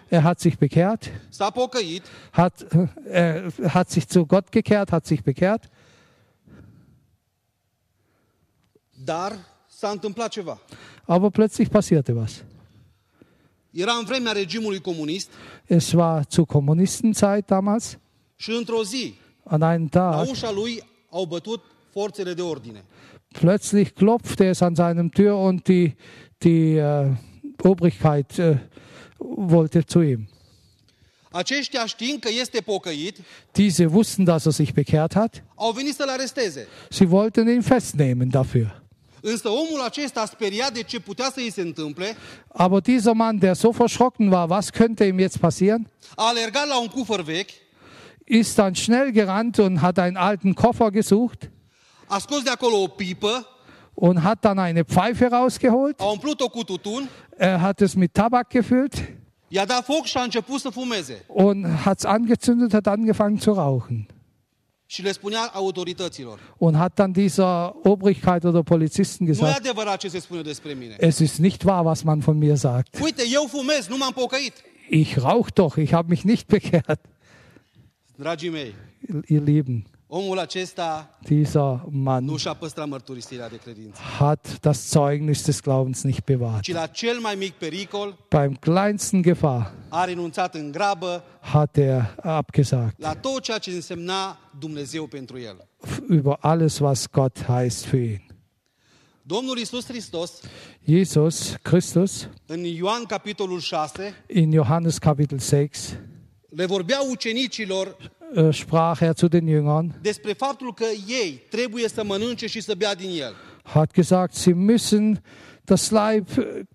Er 0.09 0.23
hat 0.23 0.39
sich 0.39 0.57
bekehrt, 0.57 1.11
hat, 2.31 2.65
äh, 3.05 3.51
hat 3.69 3.89
sich 3.89 4.07
zu 4.07 4.25
Gott 4.25 4.51
gekehrt, 4.51 4.91
hat 4.91 5.05
sich 5.05 5.23
bekehrt, 5.23 5.69
aber 11.05 11.29
plötzlich 11.31 11.69
passierte 11.69 12.15
was. 12.15 12.43
Es 15.67 15.93
war 15.95 16.27
zu 16.29 16.45
Kommunistenzeit 16.45 17.51
damals. 17.51 17.97
An 19.45 19.61
einem 19.63 19.91
Tag, 19.91 20.15
plötzlich 23.33 23.93
klopfte 23.93 24.45
es 24.47 24.61
an 24.63 24.75
seinem 24.75 25.11
Tür 25.11 25.37
und 25.37 25.67
die, 25.67 25.93
die 26.41 26.77
äh, 26.77 27.13
Obrigkeit 27.63 28.39
äh, 28.39 28.57
wollte 29.17 29.83
zu 29.87 30.01
ihm. 30.01 30.27
Aceștia 31.31 31.85
știind 31.85 32.19
că 32.19 32.29
este 32.39 32.61
pocăit, 32.61 33.17
Diese 33.51 33.85
wussten, 33.85 34.23
dass 34.23 34.45
er 34.45 34.51
sich 34.51 34.71
bekehrt 34.73 35.13
hat. 35.13 35.43
au 35.55 35.71
venit 35.71 35.95
să-l 35.95 36.09
aresteze. 36.09 36.67
Sie 36.89 37.07
wollten 37.09 37.47
ihn 37.47 37.61
festnehmen 37.61 38.29
dafür. 38.29 38.83
Însă 39.21 39.49
omul 39.49 39.81
acesta 39.85 40.25
speriat 40.25 40.73
de 40.73 40.81
ce 40.83 40.99
putea 40.99 41.25
să 41.33 41.39
îi 41.39 41.51
se 41.51 41.61
întâmple, 41.61 42.15
Aber 42.47 42.81
dieser 42.81 43.13
Mann, 43.13 43.37
der 43.37 43.53
so 43.55 43.69
verschrocken 43.71 44.31
war, 44.31 44.49
was 44.49 44.69
könnte 44.69 45.03
ihm 45.05 45.19
jetzt 45.19 45.37
passieren, 45.37 45.87
a 46.15 46.27
alergat 46.27 46.67
la 46.67 46.79
un 46.79 46.87
cufăr 46.87 47.21
vechi, 47.23 47.49
ist 48.25 48.55
dann 48.55 48.73
schnell 48.73 49.11
gerannt 49.11 49.57
und 49.57 49.77
hat 49.79 49.97
einen 49.97 50.15
alten 50.17 50.53
Koffer 50.53 50.89
gesucht 50.91 51.49
a 52.07 52.19
scos 52.19 52.43
de 52.43 52.49
acolo 52.49 52.81
o 52.83 52.87
pipă, 52.87 53.47
und 53.95 54.23
hat 54.23 54.43
dann 54.43 54.59
eine 54.59 54.83
Pfeife 54.83 55.25
rausgeholt. 55.29 55.99
a 55.99 56.05
umplut-o 56.05 56.47
cu 56.49 56.63
tutun, 56.63 57.07
Er 57.37 57.59
hat 57.61 57.81
es 57.81 57.93
mit 57.95 58.13
Tabak 58.13 58.49
gefüllt 58.49 58.93
i-a 59.47 59.65
dat 59.65 59.83
foc 59.85 60.05
și 60.05 60.17
a 60.17 60.21
început 60.21 60.59
să 60.59 60.69
fumeze. 60.69 61.25
und 61.27 61.65
hat 61.83 61.97
es 61.97 62.03
angezündet, 62.05 62.71
hat 62.71 62.87
angefangen 62.87 63.37
zu 63.39 63.53
rauchen. 63.53 64.07
Și 64.87 65.01
le 65.01 65.11
spunea 65.11 65.49
autorităților, 65.53 66.39
Und 66.57 66.75
hat 66.75 66.93
dann 66.93 67.11
dieser 67.11 67.71
Obrigkeit 67.83 68.43
oder 68.43 68.61
Polizisten 68.63 69.25
nu 69.25 69.31
e 69.31 69.33
gesagt, 69.33 69.57
adevărat 69.57 69.97
ce 69.97 70.07
se 70.07 70.19
spune 70.19 70.41
despre 70.41 70.73
mine. 70.73 70.95
es 70.99 71.19
ist 71.19 71.37
nicht 71.39 71.63
wahr, 71.63 71.83
was 71.85 72.01
man 72.01 72.19
von 72.19 72.37
mir 72.37 72.55
sagt. 72.55 72.99
Uite, 73.01 73.23
eu 73.33 73.45
fumez, 73.49 73.87
nu 73.87 73.97
m-am 73.97 74.11
pocăit. 74.11 74.53
Ich 74.89 75.17
rauche 75.17 75.49
doch, 75.53 75.77
ich 75.77 75.91
habe 75.93 76.07
mich 76.09 76.21
nicht 76.23 76.47
bekehrt. 76.47 76.99
Dragii 78.17 78.49
mei, 78.49 78.73
Ihr 79.27 79.41
Lieben, 79.41 79.85
omul 80.17 80.39
acesta 80.39 81.17
dieser 81.23 81.79
Mann 81.89 82.25
nu 82.25 82.37
și-a 82.37 82.53
păstrat 82.53 82.87
mărturisirea 82.87 83.49
de 83.49 83.55
credință, 83.55 83.99
hat 84.17 84.57
das 84.61 84.89
Zeugnis 84.89 85.45
des 85.45 85.61
Glaubens 85.61 86.03
nicht 86.03 86.23
bewahrt. 86.25 86.61
ci 86.61 86.71
la 86.71 86.85
cel 86.87 87.19
mai 87.19 87.35
mic 87.35 87.51
pericol 87.53 88.17
Beim 88.29 88.53
kleinsten 88.53 89.21
Gefahr 89.21 89.71
a 89.89 90.03
renunțat 90.03 90.55
în 90.55 90.71
grabă 90.71 91.23
hat 91.39 91.77
er 91.77 92.15
abgesagt. 92.21 92.99
la 92.99 93.13
tot 93.13 93.41
ceea 93.41 93.57
ce 93.57 93.71
însemna 93.71 94.37
Dumnezeu 94.59 95.05
pentru 95.07 95.39
el. 95.39 95.67
Über 96.09 96.37
alles, 96.39 96.79
was 96.79 97.07
Gott 97.11 97.45
heißt 97.47 97.85
für 97.85 97.95
ihn. 98.03 98.23
Domnul 99.21 99.57
Isus 99.57 99.85
Hristos, 99.85 100.39
Jesus 100.83 101.55
Christus 101.61 102.27
în 102.45 102.63
Ioan 102.63 103.03
capitolul 103.03 103.59
6, 103.59 104.23
in 104.27 104.51
Johannes 104.51 104.97
Kapitel 104.97 105.39
6 105.39 106.09
le 106.55 106.65
vorbea 106.65 106.99
ucenicilor 107.11 107.97
äh, 108.35 108.53
sprach 108.53 109.01
er 109.01 109.13
zu 109.15 109.27
den 109.27 109.47
Jüngern, 109.47 110.01
despre 110.01 110.33
faptul 110.33 110.73
că 110.73 110.85
ei 111.07 111.41
trebuie 111.49 111.87
să 111.87 112.03
mănânce 112.03 112.47
și 112.47 112.61
să 112.61 112.73
bea 112.75 112.95
din 112.95 113.21
el. 113.21 113.35
hat 113.63 113.91
gesagt, 113.91 114.33
sie 114.33 114.53
müssen 114.53 115.21
das 115.63 115.89
Leib 115.89 116.27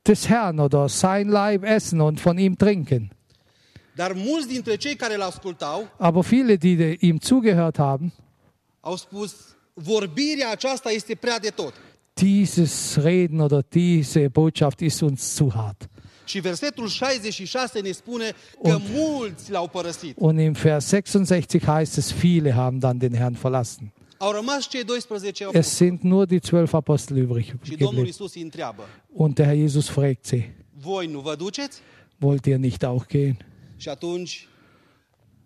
des 0.03 0.27
Herrn 0.27 0.59
oder 0.59 0.89
sein 0.89 1.29
Leib 1.29 1.63
essen 1.65 2.01
und 2.01 2.21
von 2.21 2.39
ihm 2.39 2.55
trinken. 2.55 3.11
Dar 3.95 4.13
mulți 4.13 4.49
dintre 4.49 4.77
cei 4.77 4.95
care 4.95 5.15
îl 5.15 5.23
ascultau 5.23 5.89
Aber 5.99 6.25
viele, 6.25 6.57
die 6.57 6.97
ihm 7.01 7.19
zugehört 7.19 7.77
haben, 7.79 8.13
au 8.81 8.97
spus, 8.97 9.35
vorbirea 9.75 10.51
aceasta 10.51 10.91
este 10.91 11.15
prea 11.15 11.39
de 11.39 11.49
tot. 11.49 11.75
dieses 12.15 12.97
Reden 12.97 13.41
oder 13.41 13.63
diese 13.73 14.29
Botschaft 14.29 14.81
ist 14.81 15.01
uns 15.03 15.35
zu 15.35 15.55
hart. 15.55 15.89
Și 16.31 16.41
versetul 16.41 16.89
66 16.89 17.81
ne 17.81 17.91
spune 17.91 18.33
că 18.63 18.77
Und- 18.79 18.83
mulți 18.95 19.51
l-au 19.51 19.69
părăsit. 19.69 20.17
Und 20.19 20.39
im 20.39 20.53
Vers 20.53 20.87
66 20.89 21.59
heißt 21.65 21.97
es, 21.97 22.13
viele 22.13 22.51
haben 22.53 22.79
dann 22.79 22.99
den 22.99 23.15
Herrn 23.15 23.35
verlassen. 23.41 23.93
Au 24.19 24.31
rămas 24.33 24.69
cei 24.69 24.85
12 24.85 25.29
Es 25.45 25.49
apostoli. 25.49 25.65
sind 25.65 26.01
nur 26.01 26.27
die 26.27 26.39
zwölf 26.39 26.73
Apostel 26.73 27.17
übrig 27.17 27.45
Și 27.45 27.77
Domnul 27.77 28.05
geblieben. 28.05 28.31
Îi 28.35 28.43
întreabă, 28.43 28.83
Und 29.13 29.35
der 29.35 29.47
Herr 29.47 29.59
Jesus 29.59 29.89
fragt 29.89 30.25
sie, 30.25 30.57
voi 30.81 31.07
nu 31.07 31.21
vă 31.21 31.35
duceți? 31.35 31.79
wollt 32.21 32.45
ihr 32.47 32.57
nicht 32.57 32.83
auch 32.83 33.07
gehen? 33.07 33.37
Și 33.77 33.89
atunci 33.89 34.49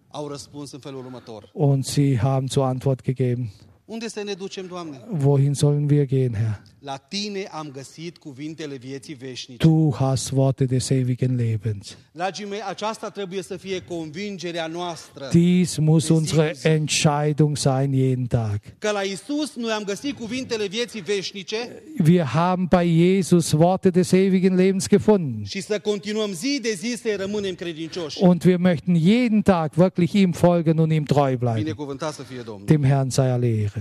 au 0.09 0.29
răspuns 0.29 0.73
în 0.73 0.79
felul 0.79 0.99
următor. 0.99 1.51
Und 1.53 1.85
sie 1.85 2.19
haben 2.19 2.47
zur 2.49 2.65
Antwort 2.65 3.03
gegeben, 3.03 3.51
Unde 3.85 4.09
să 4.09 4.23
ne 4.25 4.33
ducem, 4.33 4.67
Doamne? 4.67 5.01
wohin 5.25 5.53
sollen 5.55 5.89
wir 5.91 6.05
gehen, 6.07 6.33
Herr? 6.33 6.61
La 6.79 6.97
Tine 6.97 7.49
am 7.51 7.71
găsit 7.73 8.17
cuvintele 8.19 8.77
vieții 8.77 9.15
veșnice. 9.15 9.67
Du 9.67 9.95
hast 9.95 10.31
Worte 10.33 10.65
des 10.65 10.89
ewigen 10.91 11.37
Lebens. 11.37 11.97
Dragii 12.13 12.47
mei, 12.47 12.61
aceasta 12.69 13.09
trebuie 13.11 13.43
să 13.43 13.57
fie 13.57 13.81
convingerea 13.81 14.67
noastră. 14.67 15.29
Dies 15.33 15.77
muss 15.77 16.09
unsere. 16.09 16.55
Entscheidung 16.63 17.57
sein 17.57 17.93
jeden 17.93 18.25
Tag. 18.25 18.61
Că 18.79 18.91
la 18.91 19.01
Isus 19.01 19.55
noi 19.55 19.71
am 19.71 19.83
găsit 19.83 20.17
cuvintele 20.19 20.67
vieții 20.67 21.01
veșnice 21.01 21.83
Wir 22.05 22.23
haben 22.23 22.67
bei 22.71 23.15
Jesus 23.15 23.53
Worte 23.53 23.91
des 23.91 24.13
ewigen 24.13 24.55
Lebens 24.55 24.89
gefunden. 24.89 25.45
și 25.45 25.61
să 25.61 25.79
continuăm 25.79 26.33
zi 26.33 26.59
de 26.63 26.73
zi 26.77 26.95
să 27.03 27.15
rămânem 27.19 27.55
credincioși. 27.55 28.23
Und 28.23 28.43
wir 28.45 28.57
möchten 28.59 28.95
jeden 29.05 29.41
Tag 29.43 29.73
wirklich 29.75 30.13
ihm 30.13 30.33
folgen 30.33 30.79
und 30.79 30.93
ihm 30.93 31.05
treu 31.05 31.37
bleiben. 31.37 31.63
Binecuvântat 31.63 32.13
să 32.15 32.23
fie 32.23 32.41
Domnul. 32.45 32.67
Dem 32.67 32.85
Herrn 32.85 33.09
sei 33.09 33.31
alle 33.31 33.47
Ehre. 33.47 33.74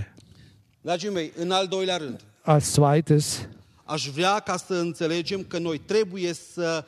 Rând, 1.98 2.20
Als 2.42 2.72
zweites 2.72 3.48
aș 3.84 4.08
vrea 4.08 4.38
ca 4.40 4.56
să 4.56 4.74
înțelegem 4.74 5.44
că 5.44 5.58
noi 5.58 5.78
trebuie 5.78 6.32
să 6.32 6.84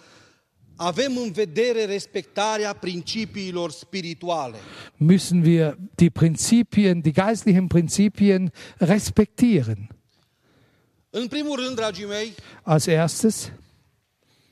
avem 0.77 1.17
în 1.17 1.31
vedere 1.33 1.85
respectarea 1.85 2.73
principiilor 2.73 3.71
spirituale. 3.71 4.57
müssen 4.99 5.45
wir 5.45 5.77
die 5.95 6.11
Prinzipien, 6.11 7.01
die 7.01 7.13
geistlichen 7.13 7.67
Prinzipien 7.67 8.53
respektieren. 8.79 9.89
În 11.11 11.27
primul 11.27 11.61
rând, 11.65 11.77
dragii 11.77 12.07
mei, 12.07 12.35
Als 12.63 12.87
erstes 12.87 13.53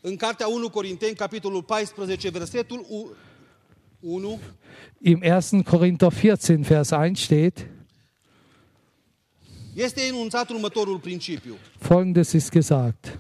în 0.01 0.17
cartea 0.17 0.47
1 0.49 0.69
Corinteni, 0.71 1.15
capitolul 1.15 1.63
14, 1.63 2.29
versetul 2.31 2.87
u- 2.89 3.15
1, 4.01 4.39
im 5.01 5.21
1. 5.51 5.63
Korinther 5.63 6.09
14, 6.13 6.69
Vers 6.75 6.91
1 6.91 7.15
steht, 7.15 7.67
este 9.75 10.01
enunțat 10.07 10.51
următorul 10.51 10.99
principiu. 10.99 11.57
folgendes 11.79 12.33
ist 12.33 12.51
gesagt, 12.51 13.19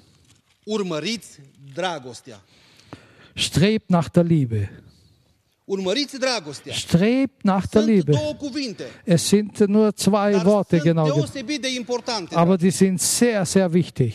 Urmăriți 0.65 1.41
dragostea. 1.75 2.43
strebt 3.35 3.89
nach 3.89 4.07
der 4.13 4.25
Liebe. 4.25 4.83
Urmăriți 5.65 6.19
dragostea. 6.19 6.73
Strebt 6.75 7.43
nach 7.43 7.65
der 7.71 7.85
Liebe. 7.85 8.13
două 8.13 8.35
cuvinte, 8.35 8.85
Es 9.05 9.23
sind 9.27 9.57
nur 9.67 9.91
zwei 9.93 10.33
dar 10.33 10.45
Worte 10.47 10.77
sunt 10.79 10.83
genau, 10.83 11.05
deosebit 11.15 11.61
de 11.61 11.69
importante. 11.75 12.35
aber 12.37 12.57
die 12.57 12.71
sind 12.71 13.01
sehr, 13.01 13.45
sehr 13.47 13.69
wichtig. 13.73 14.13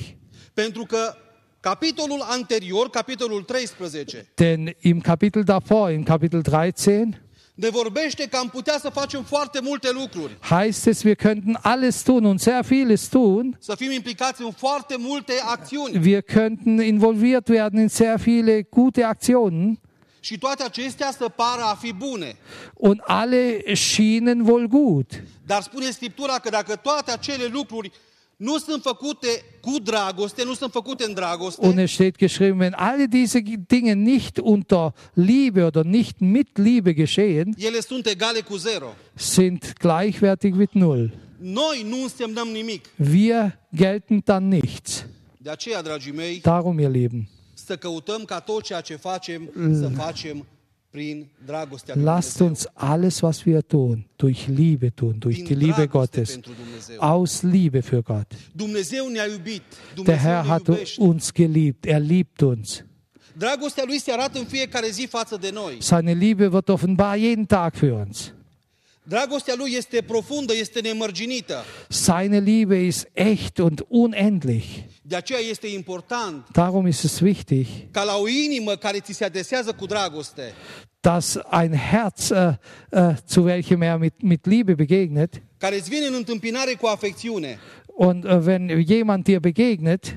Pentru 0.54 0.84
că 0.84 1.16
capitolul 1.60 2.22
anterior, 2.22 2.90
capitolul 2.90 3.44
13, 3.44 4.26
Denn 4.36 4.76
im 4.80 5.02
Kapitel 5.02 5.44
davor, 5.44 5.92
im 5.92 6.04
Kapitel 6.04 6.42
13, 6.42 7.22
ne 7.60 7.70
vorbește 7.70 8.28
că 8.28 8.38
am 8.38 8.50
putea 8.50 8.78
să 8.80 8.90
facem 8.90 9.24
foarte 9.24 9.60
multe 9.62 9.90
lucruri, 9.92 10.38
heißt 10.42 10.86
es, 10.86 11.04
wir 11.04 11.16
könnten 11.16 11.60
alles 11.62 12.02
tun 12.02 12.26
und 12.26 12.40
sehr 12.40 12.64
vieles 12.66 13.08
tun. 13.08 13.58
să 13.60 13.76
fim 13.76 13.92
implicați 13.92 14.42
în 14.42 14.52
foarte 14.52 14.96
multe 14.98 15.34
acțiuni. 15.46 15.98
Wir 16.06 16.22
könnten 16.22 16.80
involviert 16.82 17.48
werden 17.48 17.80
in 17.82 17.88
sehr 17.88 18.18
viele 18.18 18.68
gute 18.70 19.04
Aktionen 19.04 19.80
Și 20.22 20.38
toate 20.38 20.64
acestea 20.64 21.12
să 21.18 21.30
pară 21.30 21.62
a 21.62 21.76
fi 21.82 21.94
bune. 21.94 22.36
und 22.74 23.02
alle 23.06 23.62
schienen 23.74 24.40
wohl 24.40 24.66
gut. 24.66 25.24
Dar 25.46 25.62
spune 25.62 25.90
Scriptura 25.92 26.34
că 26.40 26.50
dacă 26.50 26.76
toate 26.76 27.12
acele 27.12 27.46
lucruri 27.52 27.92
nu 28.40 28.58
sunt 28.58 28.82
făcute 28.82 29.28
cu 29.62 29.80
dragoste, 29.84 30.44
nu 30.44 30.54
sunt 30.54 30.72
făcute 30.72 31.04
în 31.04 31.14
dragoste, 31.14 31.66
Und 31.68 31.78
es 31.78 31.92
steht 31.92 32.16
geschrieben, 32.18 32.60
wenn 32.60 32.74
alle 32.76 33.06
diese 33.06 33.42
Dinge 33.68 33.94
nicht 33.94 34.38
unter 34.42 34.94
Liebe 35.14 35.64
oder 35.64 35.84
nicht 35.84 36.20
mit 36.20 36.58
Liebe 36.58 36.94
geschehen, 36.94 37.54
ele 37.58 37.80
sunt 37.80 38.06
egale 38.06 38.40
cu 38.40 38.56
zero. 38.56 38.94
sind 39.14 39.74
gleichwertig 39.78 40.54
mit 40.56 40.72
Null. 40.74 41.14
Noi 41.38 41.86
nu 41.90 42.02
însemnăm 42.02 42.48
nimic. 42.48 42.86
Wir 43.12 43.60
gelten 43.76 44.22
dann 44.26 44.48
nichts. 44.48 45.06
De 45.38 45.50
aceea, 45.50 45.82
dragii 45.82 46.12
mei, 46.14 46.40
Darum, 46.42 46.80
ihr 46.80 46.90
Lieben, 46.90 47.30
să 47.54 47.76
căutăm 47.78 48.24
ca 48.26 48.40
tot 48.40 48.64
ceea 48.64 48.82
ce 48.82 48.96
facem 48.96 49.50
să 49.74 49.90
facem 49.96 50.36
prin 50.38 50.46
dragostea 50.46 50.46
lui 50.46 50.46
lasst 51.96 52.42
uns 52.42 52.68
alles, 52.76 53.22
was 53.22 53.46
wir 53.46 53.68
tun, 53.68 54.06
durch 54.18 54.48
Liebe 54.48 54.96
tun, 54.96 55.20
durch 55.20 55.44
die 55.44 55.56
Liebe 55.56 55.88
Gottes, 55.88 56.40
aus 56.98 57.44
Liebe 57.44 57.82
für 57.82 58.02
Gott. 58.02 58.28
Der 58.32 58.68
Dumnezeu 59.96 60.14
Herr 60.18 60.44
ne 60.44 60.50
hat 60.50 60.70
uns 60.98 61.34
geliebt, 61.34 61.86
er 61.86 62.00
liebt 62.00 62.42
uns. 62.44 62.84
Seine 65.80 66.14
Liebe 66.14 66.52
wird 66.52 66.70
offenbar 66.70 67.16
jeden 67.16 67.48
Tag 67.48 67.78
für 67.78 67.96
uns. 67.96 68.34
Dragostea 69.10 69.54
lui 69.58 69.74
este 69.76 70.02
profundă, 70.02 70.54
este 70.56 70.80
nemărginită. 70.82 71.64
Seine 71.88 72.40
Liebe 72.40 72.78
ist 72.78 73.08
echt 73.14 73.58
und 73.58 73.86
unendlich. 73.88 74.66
De 75.02 75.16
aceea 75.16 75.40
este 75.40 75.68
important 75.68 76.48
Darum 76.52 76.88
ist 76.88 77.04
es 77.04 77.20
wichtig, 77.20 77.68
ca 77.92 78.04
la 78.04 78.18
o 78.18 78.28
inimă 78.28 78.76
care 78.76 79.00
ți 79.00 79.14
se 79.14 79.26
adesează 79.26 79.72
cu 79.72 79.86
dragoste, 79.86 80.54
dass 81.00 81.38
ein 81.62 81.74
Herz, 81.74 82.32
äh, 82.32 82.54
äh, 82.92 83.16
zu 83.28 83.42
welchem 83.42 83.82
er 83.82 83.98
mit, 83.98 84.22
mit 84.22 84.46
Liebe 84.46 84.74
begegnet, 84.74 85.42
care 85.58 85.76
îți 85.76 85.90
vine 85.90 86.06
în 86.06 86.14
întâmpinare 86.14 86.74
cu 86.74 86.86
afecțiune, 86.86 87.60
und 88.00 88.24
äh, 88.24 88.46
wenn 88.46 88.70
jemand 88.80 89.28
dir 89.28 89.42
begegnet, 89.42 90.16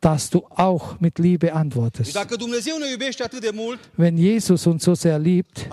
dass 0.00 0.30
du 0.30 0.44
auch 0.50 0.98
mit 0.98 1.18
Liebe 1.20 1.52
antwortest. 1.52 2.12
ne 2.12 3.52
mult, 3.52 3.78
Wenn 3.96 4.18
Jesus 4.18 4.66
uns 4.66 4.82
so 4.82 4.96
sehr 4.96 5.18
liebt, 5.20 5.68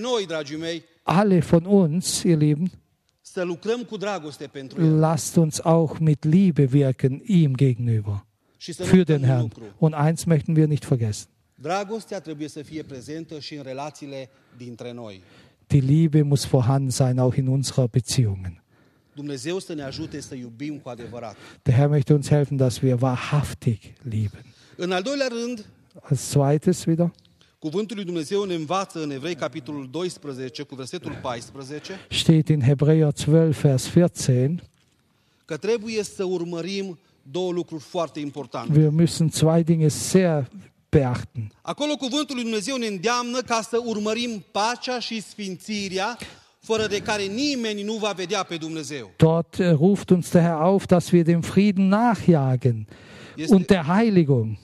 noi, 0.00 0.26
mei, 0.58 0.82
alle 1.04 1.42
von 1.42 1.66
uns, 1.66 2.24
ihr 2.24 2.38
Lieben, 2.38 2.70
lasst 4.78 5.36
uns 5.38 5.60
auch 5.60 6.00
mit 6.00 6.24
Liebe 6.24 6.72
wirken 6.72 7.20
ihm 7.26 7.54
gegenüber, 7.54 8.24
für 8.58 9.04
den 9.04 9.24
Herrn. 9.24 9.42
lucru. 9.42 9.64
Und 9.78 9.92
eins 9.94 10.26
möchten 10.26 10.56
wir 10.56 10.66
nicht 10.68 10.86
vergessen. 10.86 11.28
Dragostea 11.60 12.20
trebuie 12.20 12.48
să 12.48 12.62
fie 12.62 12.82
prezentă 12.82 13.38
și 13.38 13.54
în 13.54 13.62
relațiile 13.62 14.28
dintre 14.56 14.92
noi. 14.92 15.22
Die 15.66 15.80
Liebe 15.80 16.22
muss 16.22 16.46
vorhanden 16.46 16.90
sein, 16.90 17.18
auch 17.18 17.36
in 17.36 17.46
unserer 17.46 17.88
Beziehungen. 17.88 18.61
Der 21.62 21.74
Herr 21.74 21.88
möchte 21.88 22.14
uns 22.14 22.30
helfen, 22.30 22.56
dass 22.56 22.82
wir 22.82 23.00
wahrhaftig 23.00 23.78
lieben. 24.02 24.44
În 24.76 24.92
al 24.92 25.02
doilea 25.02 25.28
rând, 25.28 25.66
Als 26.00 26.30
zweites 26.30 26.84
wieder 26.84 27.10
cuvântul 27.58 27.96
lui 27.96 28.04
Dumnezeu 28.04 28.44
ne 28.44 28.54
învață 28.54 29.02
în 29.02 29.10
Evrei 29.10 29.34
capitolul 29.34 29.88
12 29.90 30.62
cu 30.62 30.74
versetul 30.74 31.18
14 31.22 32.06
steht 32.10 32.48
in 32.48 32.60
Hebräer 32.60 33.12
12, 33.12 33.60
Vers 33.60 33.88
14. 33.88 34.62
că 35.44 35.56
trebuie 35.56 36.02
să 36.02 36.24
urmărim 36.24 36.98
două 37.22 37.52
lucruri 37.52 37.82
foarte 37.82 38.20
importante. 38.20 38.78
Wir 38.78 38.90
müssen 39.06 39.28
zwei 39.30 39.62
Dinge 39.64 39.88
sehr 39.88 40.50
beachten. 40.88 41.52
Acolo 41.62 41.94
cuvântul 41.94 42.34
lui 42.34 42.44
Dumnezeu 42.44 42.76
ne 42.76 42.86
îndeamnă 42.86 43.40
ca 43.40 43.60
să 43.60 43.82
urmărim 43.84 44.44
pacea 44.50 44.98
și 44.98 45.22
sfințirea 45.22 46.18
fără 46.64 46.86
de 46.86 46.98
care 46.98 47.22
nimeni 47.22 47.82
nu 47.82 47.94
va 47.94 48.12
vedea 48.12 48.42
pe 48.42 48.56
Dumnezeu. 48.56 49.10
Dort 49.16 49.58
äh, 49.58 49.70
ruft 49.74 50.10
uns 50.10 50.30
der 50.30 50.42
Herr 50.42 50.60
auf, 50.60 50.86
dass 50.86 51.10
wir 51.10 51.24
dem 51.24 51.42
Frieden 51.42 51.88
nachjagen 51.88 52.86
Este- 53.36 53.54
und 53.54 53.66
der 53.66 53.86
Heiligung. 53.86 54.58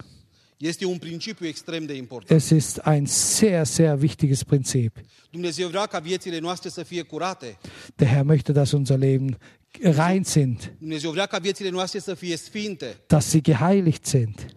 Este 0.57 0.85
un 0.85 0.99
principiu 0.99 1.47
extrem 1.47 1.87
de 1.87 1.95
important. 1.95 2.41
Es 2.43 2.51
ist 2.51 2.79
ein 2.87 3.07
sehr, 3.07 3.65
sehr 3.65 4.01
wichtiges 4.01 4.45
Prinzip. 4.45 4.99
Dumnezeu 5.31 5.69
vrea 5.69 5.87
ca 5.87 5.99
viețile 5.99 6.39
noastre 6.39 6.69
să 6.69 6.83
fie 6.83 7.03
curate. 7.03 7.59
Der 7.97 8.09
Herr 8.09 8.25
möchte, 8.25 8.53
dass 8.53 8.73
unser 8.73 8.99
Leben 8.99 9.39
rein 9.81 10.25
sind, 10.25 10.73
Dumnezeu 10.79 11.11
vrea 11.11 11.27
ca 11.27 11.39
viețile 11.39 11.69
noastre 11.69 11.99
să 11.99 12.15
fie 12.15 12.37
sfinte. 12.37 12.97
dass 13.07 13.27
sie 13.29 13.41
geheiligt 13.41 14.07
sind. 14.07 14.57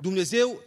Dumnezeu 0.00 0.60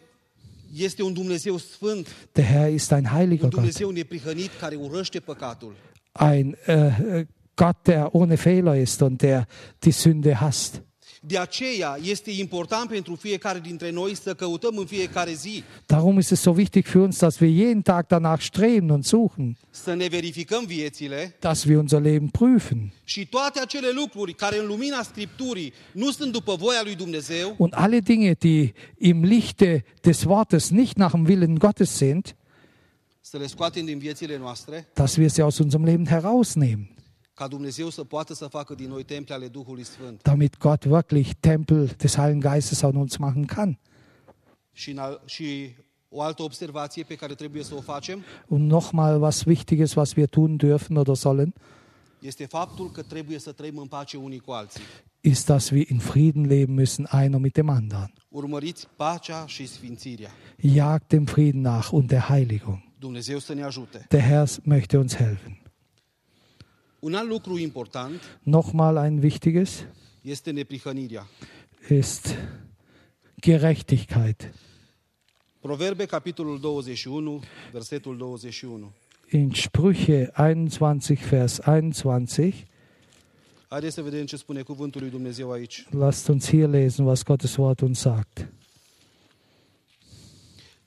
este 0.75 1.03
un 1.03 1.13
Dumnezeu 1.13 1.57
sfânt, 1.57 2.07
Der 2.31 2.45
Herr 2.45 2.73
ist 2.73 2.91
ein 2.91 2.97
un 2.99 3.09
heiliger 3.11 3.41
Gott, 3.41 3.53
Dumnezeu 3.53 3.89
neprihănit 3.89 4.49
care 4.59 4.75
urăște 4.75 5.19
păcatul. 5.19 5.75
Ein 6.15 6.55
äh, 6.65 7.25
Gott, 7.55 7.87
der 7.87 8.13
ohne 8.13 8.37
Fehler 8.37 8.75
ist 8.75 9.01
und 9.01 9.21
der 9.21 9.45
die 9.83 9.91
Sünde 9.91 10.41
hasst. 10.41 10.81
De 11.27 11.37
aceea 11.37 11.97
este 12.03 12.31
important 12.31 12.89
pentru 12.89 13.15
fiecare 13.15 13.59
dintre 13.59 13.91
noi 13.91 14.15
să 14.15 14.33
căutăm 14.33 14.77
în 14.77 14.85
fiecare 14.85 15.33
zi, 15.33 15.63
Darum 15.85 16.17
ist 16.17 16.31
es 16.31 16.39
so 16.39 16.51
wichtig 16.51 16.85
für 16.85 16.99
uns, 16.99 17.17
dass 17.17 17.39
wir 17.39 17.49
jeden 17.49 17.81
Tag 17.81 18.07
danach 18.07 18.41
streben 18.41 18.89
und 18.89 19.03
suchen, 19.03 19.57
să 19.69 19.93
ne 19.93 20.07
verificăm 20.07 20.65
viețile 20.65 21.35
dass 21.39 21.63
wir 21.63 21.77
unser 21.77 22.01
Leben 22.01 22.29
prüfen 22.29 22.93
și 23.03 23.27
toate 23.27 23.59
acele 23.59 23.87
lucruri 23.95 24.33
care 24.33 24.59
în 24.59 24.67
lumina 24.67 25.03
Scripturii 25.03 25.73
nu 25.91 26.11
sunt 26.11 26.31
după 26.31 26.55
voia 26.55 26.81
lui 26.83 26.95
Dumnezeu, 26.95 27.55
und 27.57 27.73
alle 27.75 27.99
Dinge, 27.99 28.33
die 28.33 28.73
im 28.97 29.23
Lichte 29.23 29.83
des 30.01 30.23
Wortes 30.23 30.69
nicht 30.69 30.95
nach 30.95 31.11
dem 31.11 31.25
Willen 31.25 31.55
Gottes 31.55 31.97
sind, 31.97 32.35
dass 34.95 35.17
wir 35.17 35.29
sie 35.29 35.41
aus 35.43 35.59
unserem 35.59 35.83
Leben 35.85 36.05
herausnehmen, 36.05 36.89
damit 40.23 40.59
Gott 40.59 40.85
wirklich 40.87 41.33
Tempel 41.41 41.87
des 41.87 42.17
Heiligen 42.17 42.41
Geistes 42.41 42.83
an 42.83 42.95
uns 42.97 43.17
machen 43.19 43.47
kann. 43.47 43.77
Und 48.47 48.67
nochmal 48.67 49.21
was 49.21 49.47
Wichtiges, 49.47 49.97
was 49.97 50.15
wir 50.15 50.27
tun 50.29 50.57
dürfen 50.57 50.97
oder 50.97 51.15
sollen, 51.15 51.53
ist, 55.23 55.49
dass 55.49 55.71
wir 55.71 55.89
in 55.89 55.99
Frieden 55.99 56.45
leben 56.45 56.75
müssen, 56.75 57.05
einer 57.07 57.39
mit 57.39 57.57
dem 57.57 57.69
anderen. 57.69 58.13
Jagt 60.61 61.11
dem 61.11 61.27
Frieden 61.27 61.63
nach 61.63 61.91
und 61.91 62.11
der 62.11 62.29
Heiligung. 62.29 62.81
Ne. 63.11 64.05
Der 64.11 64.21
Herr 64.21 64.47
möchte 64.63 64.99
uns 64.99 65.15
helfen. 65.15 65.57
Un 66.99 67.13
alt 67.13 67.27
lucru 67.27 67.57
important 67.57 68.21
Nochmal 68.43 68.97
ein 68.97 69.21
wichtiges 69.21 69.85
este 70.23 70.51
neprihănirea. 70.51 71.27
ist 71.89 72.35
Gerechtigkeit. 73.41 74.53
Proverbe, 75.59 76.05
capitolul 76.05 76.59
21, 76.63 77.41
versetul 77.71 78.17
21. 78.21 78.91
In 79.29 79.51
Sprüche 79.53 80.29
21, 80.33 81.13
Vers 81.29 81.59
21, 81.59 82.25
Haideți 83.67 83.93
să 83.93 84.01
vedem 84.01 84.25
ce 84.25 84.35
spune 84.35 84.61
cuvântul 84.61 85.01
lui 85.01 85.09
Dumnezeu 85.09 85.51
aici. 85.51 85.85
lasst 85.89 86.27
uns 86.27 86.49
hier 86.49 86.67
lesen, 86.67 87.05
was 87.05 87.23
Gottes 87.23 87.55
Wort 87.55 87.79
uns 87.81 87.99
sagt. 87.99 88.47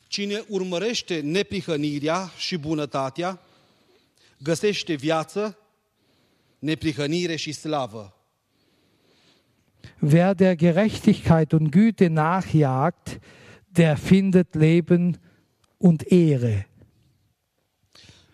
Cine 0.08 0.44
urmărește 0.48 1.20
neprihănirea 1.20 2.32
și 2.36 2.56
bunătatea, 2.56 3.40
găsește 4.38 4.94
viață, 4.94 5.58
neprihănire 6.58 7.36
și 7.36 7.52
slavă. 7.52 8.12
Wer 10.00 10.34
der 10.34 10.56
Gerechtigkeit 10.56 11.52
und 11.52 11.70
Güte 11.70 12.06
nachjagt, 12.06 13.20
der 13.66 13.96
findet 13.96 14.54
Leben 14.54 15.20
und 15.76 16.02
Ehre. 16.08 16.68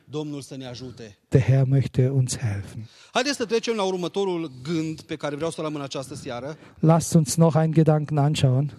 Domnul 0.04 0.40
să 0.40 0.56
ne 0.56 0.66
ajute. 0.66 1.18
Der 1.28 1.42
Herr 1.42 1.64
möchte 1.64 2.08
uns 2.08 2.38
helfen. 2.38 2.88
Haideți 3.12 3.36
să 3.36 3.44
trecem 3.44 3.74
la 3.74 3.82
următorul 3.82 4.50
gând 4.62 5.00
pe 5.00 5.16
care 5.16 5.34
vreau 5.34 5.50
să-l 5.50 5.64
am 5.64 5.74
în 5.74 5.80
această 5.80 6.14
seară, 6.14 6.56
Lasst 6.78 7.14
uns 7.14 7.34
noch 7.34 7.54
einen 7.56 7.72
Gedanken 7.72 8.18
anschauen. 8.18 8.72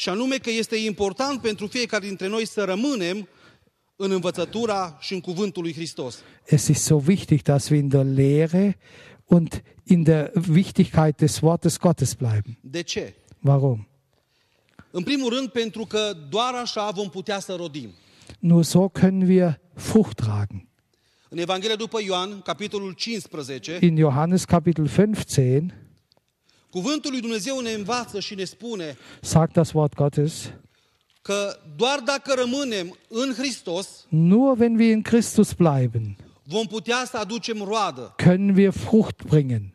Și 0.00 0.08
anume 0.08 0.36
că 0.36 0.50
este 0.50 0.76
important 0.76 1.40
pentru 1.40 1.66
fiecare 1.66 2.06
dintre 2.06 2.26
noi 2.26 2.46
să 2.46 2.64
rămânem 2.64 3.28
în 3.96 4.10
învățătura 4.10 4.96
și 5.00 5.12
în 5.12 5.20
cuvântul 5.20 5.62
lui 5.62 5.72
Hristos. 5.72 6.22
Es 6.46 6.66
ist 6.66 6.84
so 6.84 7.02
wichtig, 7.06 7.42
dass 7.42 7.68
wir 7.68 7.80
in 7.80 7.88
der 7.88 8.04
Lehre 8.04 8.78
und 9.24 9.62
in 9.84 10.02
der 10.02 10.32
Wichtigkeit 10.48 11.16
des 11.16 11.40
Wortes 11.40 11.78
Gottes 11.78 12.14
bleiben. 12.14 12.58
De 12.60 12.82
ce? 12.82 13.14
Warum? 13.40 13.88
În 14.90 15.02
primul 15.02 15.34
rând 15.34 15.48
pentru 15.48 15.84
că 15.84 16.12
doar 16.28 16.54
așa 16.54 16.90
vom 16.90 17.08
putea 17.08 17.38
să 17.38 17.54
rodim. 17.54 17.90
Nur 18.38 18.64
so 18.64 18.88
können 18.88 19.28
wir 19.28 19.60
Frucht 19.74 20.16
tragen. 20.16 20.68
În 21.28 21.38
Evanghelia 21.38 21.76
după 21.76 21.98
Ioan, 22.02 22.40
capitolul 22.40 22.92
15, 22.92 23.78
In 23.80 23.96
Johannes 23.96 24.44
Kapitel 24.44 24.88
15 24.88 25.89
cuvântul 26.70 27.10
lui 27.10 27.20
Dumnezeu 27.20 27.60
ne 27.60 27.70
învață 27.72 28.20
și 28.20 28.34
ne 28.34 28.44
spune 28.44 28.96
sagt 29.20 29.52
das 29.52 29.72
Wort 29.72 29.94
Gottes, 29.94 30.52
că 31.22 31.58
doar 31.76 31.98
dacă 31.98 32.34
rămânem 32.36 32.98
în 33.08 33.32
Hristos, 33.36 34.06
nur 34.08 34.58
wenn 34.58 34.78
wir 34.78 34.90
in 34.90 35.02
Christus 35.02 35.52
bleiben, 35.52 36.16
vom 36.42 36.66
putea 36.66 37.04
să 37.10 37.16
aducem 37.16 37.62
roadă. 37.62 38.14
können 38.22 38.56
wir 38.56 38.70
Frucht 38.70 39.22
bringen. 39.22 39.72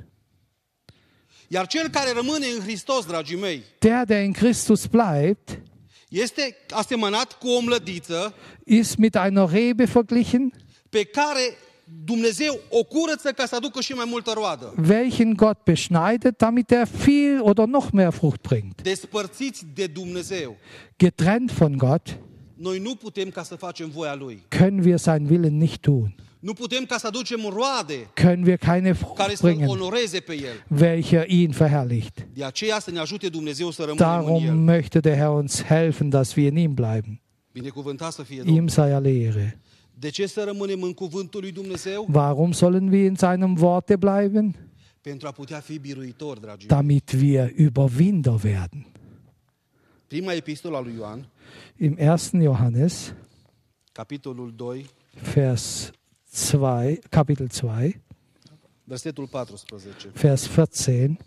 Iar 1.47 1.67
cel 1.67 1.89
care 1.89 2.11
rămâne 2.11 2.45
în 2.55 2.61
Hristos, 2.61 3.05
dragii 3.05 3.37
mei, 3.37 3.63
Der, 3.79 4.03
der 4.05 4.23
in 4.23 4.31
Christus 4.31 4.85
bleibt, 4.85 5.61
este 6.09 6.57
asemănat 6.69 7.33
cu 7.37 7.47
o 7.49 7.59
mlădiță 7.61 8.33
ist 8.63 8.97
mit 8.97 9.15
einer 9.15 9.49
Rebe 9.49 9.83
verglichen, 9.83 10.53
pe 10.89 11.03
care 11.03 11.57
Dumnezeu 12.05 12.59
o 12.69 12.83
curăță 12.83 13.31
ca 13.31 13.45
să 13.45 13.55
aducă 13.55 13.81
și 13.81 13.91
mai 13.93 14.05
multă 14.09 14.31
roadă. 14.35 14.73
welchen 14.89 15.33
Gott 15.33 15.63
beschneidet, 15.63 16.37
damit 16.37 16.71
er 16.71 16.87
viel 16.87 17.39
oder 17.41 17.65
noch 17.65 17.87
mehr 17.91 18.11
Frucht 18.11 18.41
bringt. 18.41 18.81
Despărțiți 18.81 19.65
de 19.73 19.87
Dumnezeu, 19.87 20.55
Getrennt 20.97 21.51
von 21.51 21.77
Gott 21.77 22.17
noi 22.53 22.79
nu 22.79 22.95
putem 22.95 23.29
ca 23.29 23.43
să 23.43 23.55
facem 23.55 23.89
voia 23.89 24.15
Lui. 24.15 24.45
können 24.55 24.83
wir 24.85 24.97
sein 24.97 25.25
Willen 25.29 25.57
nicht 25.57 25.79
tun, 25.81 26.15
Nu 26.39 26.53
putem 26.53 26.85
ca 26.85 26.97
să 26.97 27.07
aducem 27.07 27.39
roade 27.49 28.09
können 28.13 28.45
wir 28.45 28.57
keine 28.57 28.81
care 28.91 28.93
Frucht 28.93 29.37
să-L 29.37 29.49
bringen, 29.51 29.67
onoreze 29.67 30.19
pe 30.19 30.33
El. 30.33 30.79
welcher 30.79 31.29
ihn 31.29 31.49
verherrlicht. 31.51 32.27
De 32.33 32.43
aceea 32.43 32.79
să 32.79 32.91
ne 32.91 32.99
ajute 32.99 33.29
Dumnezeu 33.29 33.71
să 33.71 33.83
rămânem 33.83 34.07
în 34.07 34.25
Darum 34.25 34.67
El. 34.67 34.75
möchte 34.81 34.99
der 34.99 35.15
Herr 35.15 35.29
uns 35.29 35.63
helfen, 35.63 36.09
dass 36.09 36.35
wir 36.35 36.51
in 36.51 36.57
ihm 36.57 36.73
bleiben. 36.73 37.21
Binecuvântat 37.51 38.11
să 38.11 38.21
fie 38.23 38.37
Domnul. 38.37 38.55
Ihm 38.55 38.67
sei 38.67 38.91
alle 38.91 39.09
Ehre. 39.09 39.59
De 39.99 40.09
ce 40.09 40.27
să 40.27 40.43
rămânem 40.43 40.81
în 40.81 40.93
cuvântul 40.93 41.41
lui 41.41 41.51
Dumnezeu? 41.51 42.07
Warum 42.13 42.51
sollen 42.51 42.87
wir 42.87 43.05
in 43.05 43.15
seinem 43.15 43.57
Worte 43.61 43.95
bleiben? 43.95 44.55
Pentru 45.01 45.27
a 45.27 45.31
putea 45.31 45.59
fi 45.59 45.79
biruitori, 45.79 46.39
dragii. 46.39 46.67
Damit 46.67 47.11
wir 47.11 47.53
Überwinder 47.55 48.43
werden. 48.43 48.85
Prima 50.07 50.33
epistola 50.33 50.81
lui 50.81 50.93
Ioan, 50.93 51.29
Im 51.77 51.97
1. 52.31 52.43
Johannes, 52.43 53.13
capitolul 53.91 54.53
2, 54.55 54.85
Vers 55.33 55.91
2, 56.51 56.99
Kapitel 57.09 57.47
2, 57.61 58.01
versetul 58.83 59.27
14. 59.27 60.07
Vers 60.13 60.47
14. 60.47 61.17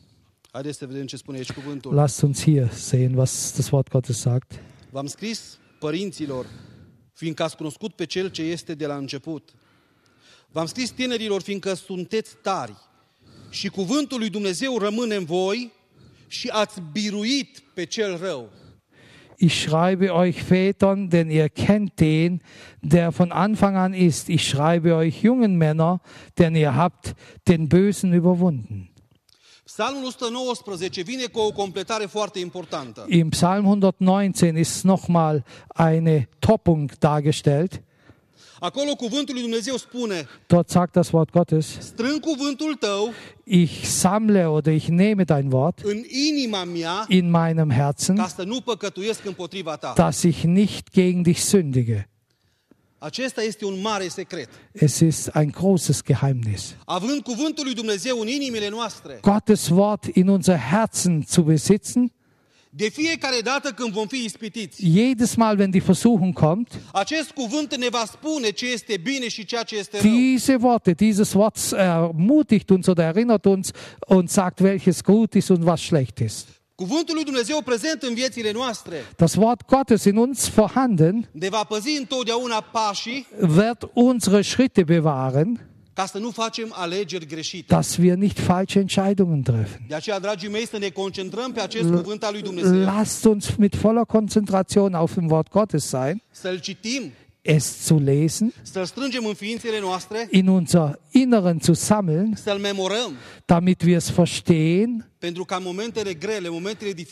Haideți 0.50 0.78
să 0.78 0.86
vedem 0.86 1.06
ce 1.06 1.16
spune 1.16 1.36
aici 1.36 1.52
cuvântul. 1.52 1.94
Lasst 1.94 2.22
uns 2.22 2.42
hier 2.42 2.70
sehen, 2.70 3.14
was 3.14 3.52
das 3.56 3.70
Wort 3.70 3.88
Gottes 3.88 4.18
sagt. 4.18 4.60
V-am 4.90 5.06
scris 5.06 5.58
părinților, 5.78 6.46
fiindcă 7.18 7.42
ați 7.42 7.56
cunoscut 7.56 7.92
pe 7.94 8.04
Cel 8.04 8.28
ce 8.28 8.42
este 8.42 8.74
de 8.74 8.86
la 8.86 8.96
început. 8.96 9.54
V-am 10.50 10.66
scris 10.66 10.90
tinerilor, 10.90 11.42
fiindcă 11.42 11.74
sunteți 11.74 12.36
tari 12.42 12.74
și 13.50 13.68
cuvântul 13.68 14.18
lui 14.18 14.28
Dumnezeu 14.28 14.78
rămâne 14.78 15.14
în 15.14 15.24
voi 15.24 15.72
și 16.26 16.48
ați 16.48 16.82
biruit 16.92 17.62
pe 17.74 17.84
cel 17.84 18.18
rău. 18.18 18.50
Ich 19.36 19.54
schreibe 19.54 20.06
euch 20.06 20.42
Vätern, 20.48 21.08
denn 21.08 21.30
ihr 21.30 21.48
kennt 21.48 21.94
den, 21.94 22.42
der 22.80 23.10
von 23.10 23.30
Anfang 23.30 23.76
an 23.76 23.94
ist. 23.94 24.26
Ich 24.28 24.42
schreibe 24.42 24.92
euch 24.92 25.22
jungen 25.22 25.56
Männer, 25.56 26.00
denn 26.34 26.54
ihr 26.54 26.74
habt 26.74 27.14
den 27.42 27.66
Bösen 27.66 28.12
überwunden. 28.12 28.90
Psalmul 29.74 30.04
119 30.04 31.02
vine 31.02 31.24
cu 31.24 31.38
o 31.38 31.50
completare 31.52 32.06
foarte 32.06 32.38
importantă. 32.38 33.06
Im 33.08 33.28
Psalm 33.28 33.66
119 33.66 34.58
ist 34.58 34.82
nochmal 34.82 35.44
eine 35.76 36.28
Toppung 36.38 36.98
dargestellt. 36.98 37.82
Acolo 38.60 38.94
cuvântul 38.94 39.34
lui 39.34 39.42
Dumnezeu 39.42 39.76
spune, 39.76 40.26
Dort 40.46 40.68
sagt 40.68 40.92
das 40.92 41.10
Wort 41.10 41.30
Gottes, 41.30 41.66
strâng 41.80 42.20
cuvântul 42.20 42.74
tău 42.74 43.12
ich 43.44 43.84
sammle 43.84 44.48
oder 44.48 44.74
ich 44.74 44.86
nehme 44.86 45.24
dein 45.24 45.52
Wort 45.52 45.80
în 45.82 46.02
inima 46.30 46.64
mea 46.64 47.04
in 47.08 47.30
meinem 47.30 47.70
Herzen, 47.70 48.16
ca 48.16 48.26
să 48.26 48.42
nu 48.42 48.60
păcătuiesc 48.60 49.24
împotriva 49.24 49.76
ta. 49.76 49.92
dass 49.96 50.22
ich 50.22 50.42
nicht 50.42 50.90
gegen 50.92 51.22
dich 51.22 51.38
sündige. 51.38 52.08
Acesta 52.08 52.08
este 52.08 52.14
un 52.14 52.14
mare 52.14 52.14
secret. 52.14 52.87
Es 54.72 55.00
ist 55.00 55.28
ein 55.34 55.50
großes 55.50 56.02
Geheimnis. 56.04 56.76
Având 56.84 57.22
cuvântul 57.22 57.64
lui 57.64 57.74
Dumnezeu 57.74 58.20
în 58.20 58.28
inimile 58.28 58.68
noastre, 58.68 59.18
Gottes 59.22 59.68
Wort 59.68 60.04
in 60.04 60.28
unser 60.28 60.58
Herzen 60.58 61.24
zu 61.28 61.42
besitzen, 61.42 62.12
de 62.70 62.88
fiecare 62.88 63.40
dată 63.40 63.72
când 63.72 63.92
vom 63.92 64.06
fi 64.06 64.24
ispitiți, 64.24 64.86
jedes 64.86 65.34
Mal, 65.34 65.58
wenn 65.58 65.70
die 65.70 65.80
Versuchung 65.80 66.32
kommt, 66.32 66.72
acest 66.92 67.30
cuvânt 67.30 67.76
ne 67.76 67.88
va 67.88 68.04
spune 68.06 68.50
ce 68.50 68.66
este 68.66 68.96
bine 68.96 69.28
și 69.28 69.44
ceea 69.44 69.62
ce 69.62 69.76
este 69.76 70.00
rău. 70.00 70.10
diese 70.10 70.54
Worte, 70.60 70.92
dieses 70.92 71.32
Wort 71.32 71.56
ermutigt 71.72 72.70
uns 72.70 72.86
oder 72.86 73.04
erinnert 73.04 73.44
uns 73.44 73.70
und 73.98 74.28
sagt, 74.28 74.60
welches 74.60 75.02
gut 75.02 75.34
ist 75.34 75.48
und 75.48 75.64
was 75.64 75.80
schlecht 75.80 76.18
ist. 76.18 76.57
Cuvântul 76.84 77.14
lui 77.14 77.24
Dumnezeu 77.24 77.62
prezent 77.62 78.02
în 78.02 78.14
viețile 78.14 78.52
noastre 78.52 78.96
Das 79.16 79.34
Wort 79.34 79.66
Gottes 79.66 80.04
in 80.04 80.16
uns 80.16 80.48
vorhanden 80.48 81.28
ne 81.32 81.48
va 81.48 81.64
păzi 81.64 81.96
întotdeauna 81.98 82.60
pașii 82.60 83.26
wird 83.40 83.90
unsere 83.92 84.42
Schritte 84.42 84.82
bewahren, 84.82 85.68
ca 85.92 86.06
să 86.06 86.18
nu 86.18 86.30
facem 86.30 86.72
alegeri 86.76 87.26
greșite. 87.26 87.74
dass 87.74 87.96
wir 87.96 88.14
nicht 88.14 88.38
falsche 88.38 88.78
Entscheidungen 88.78 89.42
treffen. 89.42 89.80
De 89.88 89.94
aceea, 89.94 90.18
dragii 90.18 90.48
mei, 90.48 90.66
să 90.66 90.78
ne 90.78 90.88
concentrăm 90.88 91.52
pe 91.52 91.60
acest 91.60 91.90
cuvânt 91.90 92.22
al 92.24 92.32
lui 92.32 92.42
Dumnezeu, 92.42 92.80
Lasst 92.84 93.24
uns 93.24 93.54
mit 93.56 93.74
voller 93.74 94.04
Konzentration 94.04 94.94
auf 94.94 95.14
dem 95.14 95.30
Wort 95.30 95.50
Gottes 95.50 95.84
sein, 95.84 96.22
să-l 96.30 96.58
citim, 96.58 97.12
es 97.48 97.84
zu 97.84 97.98
lesen, 97.98 98.52
in 100.30 100.48
unser 100.50 100.98
Inneren 101.12 101.60
zu 101.62 101.74
sammeln, 101.74 102.36
damit 103.46 103.86
wir 103.86 103.96
es 103.96 104.10
verstehen, 104.10 105.04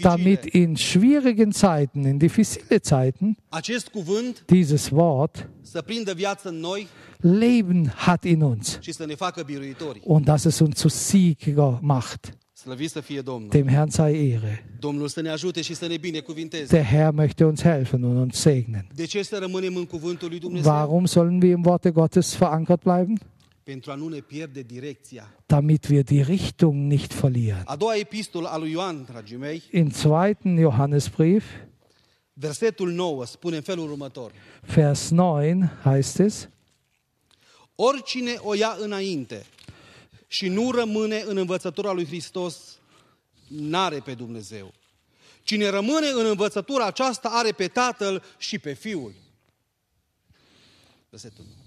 damit 0.03 0.47
in 0.47 0.77
schwierigen 0.77 1.53
Zeiten, 1.53 2.05
in 2.05 2.19
diffizile 2.19 2.83
Zeiten, 2.83 3.37
dieses 4.51 4.93
Wort 4.93 5.49
Leben 7.23 7.91
hat 7.97 8.27
in 8.27 8.43
uns. 8.43 8.79
ne 8.99 9.17
und 10.03 10.29
dass 10.29 10.45
es 10.45 10.61
uns 10.61 10.79
zu 10.79 10.91
Sieger 10.91 11.79
macht. 11.83 12.33
Slăvit 12.67 12.91
să 12.91 13.01
fie 13.01 13.21
Domnul. 13.21 13.49
Dem 13.49 13.69
Herrn 13.69 13.89
sei 13.89 14.31
Ehre. 14.31 14.67
Domnul 14.79 15.09
să 15.09 15.21
ne 15.21 15.29
ajute 15.29 15.63
și 15.63 15.75
să 15.75 15.87
ne 15.87 15.97
binecuvinteze. 15.97 16.77
Der 16.77 16.85
Herr 16.85 17.13
möchte 17.15 17.45
uns 17.45 17.63
helfen 17.63 18.03
und 18.03 18.17
uns 18.17 18.37
segnen. 18.37 18.87
De 18.95 19.05
ce 19.05 19.23
să 19.23 19.39
rămânem 19.39 19.77
în 19.77 19.85
cuvântul 19.85 20.29
lui 20.29 20.39
Dumnezeu? 20.39 20.73
Warum 20.73 21.05
sollen 21.05 21.41
wir 21.43 21.51
im 21.51 21.65
Worte 21.65 21.91
Gottes 21.91 22.37
verankert 22.37 22.83
bleiben? 22.83 23.21
Pentru 23.63 23.91
a 23.91 23.95
nu 23.95 24.09
ne 24.09 24.19
pierde 24.19 24.63
direcția. 24.63 25.35
Damit 25.47 25.89
wir 25.89 26.03
die 26.03 26.23
Richtung 26.23 26.91
nicht 26.91 27.15
verlieren. 27.21 27.63
A 27.65 27.77
doua 27.77 27.97
epistolă 27.97 28.49
a 28.49 28.57
lui 28.57 28.71
Ioan, 28.71 29.07
dragii 29.11 29.37
mei, 29.37 29.63
Im 29.73 29.91
zweiten 29.91 30.57
Johannesbrief, 30.57 31.45
versetul 32.33 32.91
9, 32.91 33.25
spune 33.25 33.57
în 33.57 33.63
felul 33.63 33.91
următor. 33.91 34.33
Vers 34.75 35.11
9 35.11 35.43
heißt 35.83 36.19
es, 36.19 36.49
Oricine 37.75 38.35
o 38.39 38.55
ia 38.55 38.77
înainte 38.81 39.45
și 40.27 40.49
nu 40.49 40.71
rămâne 40.71 41.23
în 41.27 41.37
învățătura 41.37 41.93
lui 41.93 42.07
Hristos, 42.07 42.79
n-are 43.49 44.01
pe 44.01 44.15
Dumnezeu. 44.15 44.75
Cine 45.43 45.69
rămâne 45.69 46.09
în 46.09 46.27
învățătura 46.27 46.85
aceasta 46.85 47.29
are 47.29 47.53
pe 47.53 47.69
Tatăl 47.69 48.23
și 48.39 48.59
pe 48.59 48.73
Fiul. 48.73 49.15
Versetul 51.11 51.45
9. 51.45 51.67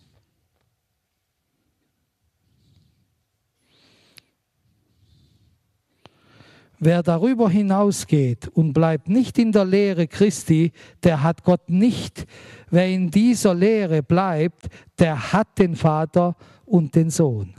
Wer 6.82 7.04
darüber 7.04 7.50
hinausgeht 7.50 8.48
und 8.54 8.74
bleibt 8.74 9.10
nicht 9.10 9.38
in 9.38 9.52
der 9.52 9.66
Lehre 9.66 10.08
Christi, 10.08 10.72
der 11.04 11.24
hat 11.24 11.44
Gott 11.44 11.70
nicht. 11.70 12.26
Wer 12.70 12.88
in 12.88 13.12
dieser 13.12 13.54
Lehre 13.54 14.02
bleibt, 14.02 14.68
der 14.98 15.34
hat 15.34 15.58
den 15.58 15.76
Vater 15.76 16.38
und 16.66 16.96
den 16.96 17.10
Sohn. 17.10 17.54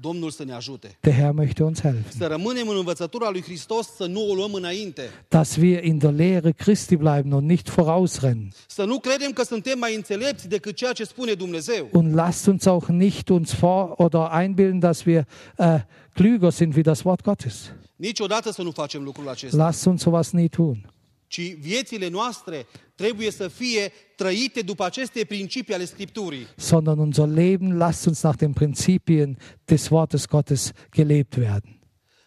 Domnul 0.00 0.30
să 0.30 0.44
ne 0.44 0.52
ajute. 0.52 0.98
Der 1.00 1.14
Herr 1.14 1.32
möchte 1.42 1.62
uns 1.62 1.80
helfen, 1.80 2.04
Să 2.18 2.26
rămânem 2.26 2.68
în 2.68 2.76
învățătura 2.76 3.30
lui 3.30 3.42
Hristos, 3.42 3.86
să 3.96 4.06
nu 4.06 4.30
o 4.30 4.34
luăm 4.34 4.52
înainte. 4.52 5.02
dass 5.28 5.56
wir 5.56 5.84
in 5.84 5.98
der 5.98 6.12
Lehre 6.12 6.50
Christi 6.52 6.96
bleiben 6.96 7.32
und 7.32 7.48
nicht 7.48 7.70
vorausrennen. 7.70 8.48
Să 8.66 8.84
nu 8.84 8.98
credem 8.98 9.30
că 9.30 9.42
suntem 9.42 9.78
mai 9.78 9.94
înțelepți 9.94 10.48
decât 10.48 10.76
ceea 10.76 10.92
ce 10.92 11.04
spune 11.04 11.32
Dumnezeu. 11.32 11.88
Und 11.92 12.14
lasst 12.14 12.46
uns 12.46 12.64
auch 12.66 12.86
nicht 12.88 13.28
uns 13.28 13.52
vor 13.54 13.94
oder 13.96 14.30
einbilden, 14.32 14.80
dass 14.80 15.04
wir 15.06 15.26
äh, 15.56 15.80
klüger 16.14 16.50
sind 16.50 16.74
wie 16.74 16.82
das 16.82 17.02
Wort 17.04 17.20
Gottes. 17.22 17.72
Niciodată 17.96 18.52
să 18.52 18.62
nu 18.62 18.70
facem 18.70 19.02
lucrul 19.02 19.28
acesta. 19.28 19.56
Lasst 19.56 19.86
uns 19.86 20.00
sowas 20.02 20.30
nie 20.30 20.48
tun. 20.48 20.92
Ci 21.28 21.56
viețile 21.60 22.08
noastre 22.08 22.66
trebuie 22.94 23.30
să 23.30 23.48
fie 23.48 23.92
trăite 24.16 24.60
după 24.60 24.84
aceste 24.84 25.24
principii 25.24 25.74
ale 25.74 25.84
Scripturii. 25.84 26.46
sondern 26.56 26.98
unser 26.98 27.26
Leben 27.26 27.76
lasst 27.76 28.06
uns 28.06 28.22
nach 28.22 28.36
den 28.36 28.52
Prinzipien 28.52 29.38
des 29.64 29.88
Wortes 29.88 30.26
Gottes 30.26 30.72
gelebt 30.96 31.36
werden. 31.36 31.78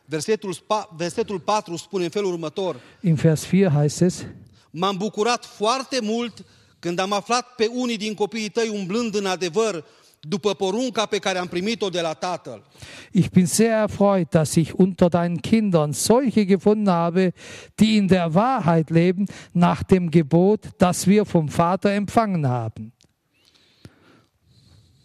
Versetul, 0.06 0.54
spa- 0.54 0.96
versetul 0.98 1.40
4 1.40 1.76
spune 1.76 2.04
în 2.04 2.10
felul 2.10 2.32
următor. 2.32 2.80
Im 3.02 3.14
Vers 3.14 3.46
4 3.46 3.70
heißt 3.70 4.02
es, 4.02 4.26
M-am 4.72 4.98
bucurat 4.98 5.46
foarte 5.46 6.00
mult 6.02 6.46
Când 6.80 7.00
am 7.00 7.12
aflat 7.12 7.56
pe 7.56 7.70
unii 7.74 7.98
din 7.98 8.14
copiii 8.14 8.50
tăi 8.50 8.70
umblând 8.70 9.16
în 9.16 9.26
adevăr 9.26 9.86
după 10.28 10.54
porunca 10.54 11.06
pe 11.06 11.18
care 11.18 11.38
am 11.38 11.48
primit-o 11.48 11.90
de 11.90 12.02
la 12.02 12.14
Tatăl. 12.14 12.64
Ich 13.12 13.30
bin 13.30 13.46
sehr 13.46 13.72
erfreut, 13.82 14.30
dass 14.30 14.56
ich 14.56 14.74
unter 14.74 15.10
deinen 15.10 15.42
Kindern 15.42 15.94
solche 15.94 16.46
gefunden 16.46 16.90
habe, 16.90 17.34
die 17.76 17.96
in 17.96 18.08
der 18.08 18.34
Wahrheit 18.34 18.90
leben, 18.90 19.26
nach 19.52 19.84
dem 19.84 20.10
Gebot, 20.10 20.70
das 20.78 21.06
wir 21.06 21.26
vom 21.26 21.48
Vater 21.48 21.90
empfangen 21.90 22.48
haben. 22.48 22.94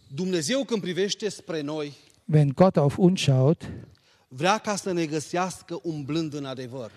Dumnezeu 0.09 0.65
când 0.65 0.81
privește 0.81 1.29
spre 1.29 1.61
noi, 1.61 1.93
Wenn 2.25 2.55
Gott 2.55 2.77
auf 2.77 2.99
uns 2.99 3.21
schaut, 3.21 3.69
vrea 4.29 4.59
ca 4.59 4.77
să 4.77 4.93
ne 4.93 5.05
găsească 5.05 5.79
umblând 5.83 6.35
în 6.35 6.45
adevăr. 6.45 6.91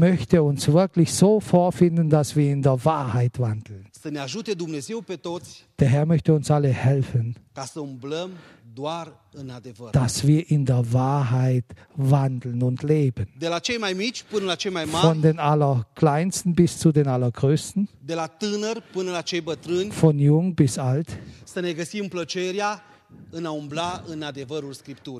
möchte 0.00 0.38
uns 0.38 0.66
wirklich 0.66 1.08
so 1.08 1.36
vorfinden, 1.38 2.08
dass 2.08 2.34
wir 2.34 2.50
in 2.50 2.60
der 2.60 2.74
Wahrheit 2.84 3.36
wandeln. 3.38 3.90
Să 4.00 4.08
ne 4.08 4.18
ajute 4.18 4.52
Dumnezeu 4.52 5.00
pe 5.00 5.14
toți 5.16 5.66
Der 5.74 5.88
Herr 5.88 6.06
möchte 6.14 6.30
uns 6.30 6.48
alle 6.48 6.72
helfen, 6.72 7.36
ca 7.52 7.64
să 7.64 7.80
umblăm 7.80 8.30
doar 8.72 9.12
în 9.32 9.50
adevăr. 9.50 9.90
dass 9.90 10.22
wir 10.22 10.44
in 10.46 10.64
der 10.64 10.80
Wahrheit 10.92 11.72
wandeln 12.10 12.60
und 12.60 12.80
leben. 12.82 13.28
De 13.38 13.48
la 13.48 13.58
cei 13.58 13.76
mai 13.76 13.92
mici 13.92 14.22
până 14.30 14.44
la 14.44 14.54
cei 14.54 14.70
mai 14.70 14.84
Von 14.84 15.20
den 15.20 15.38
Allerkleinsten 15.38 16.52
bis 16.52 16.78
zu 16.78 16.90
den 16.90 17.06
Allergrößten, 17.06 17.88
de 18.04 18.14
la 18.14 18.26
tânăr 18.26 18.82
până 18.92 19.10
la 19.10 19.20
cei 19.20 19.40
bătrâni, 19.40 19.90
von 19.90 20.18
jung 20.18 20.54
bis 20.54 20.76
alt, 20.76 21.08
să 21.44 21.60
ne 21.60 21.72
găsim 21.72 22.08
plăcerea 22.08 22.82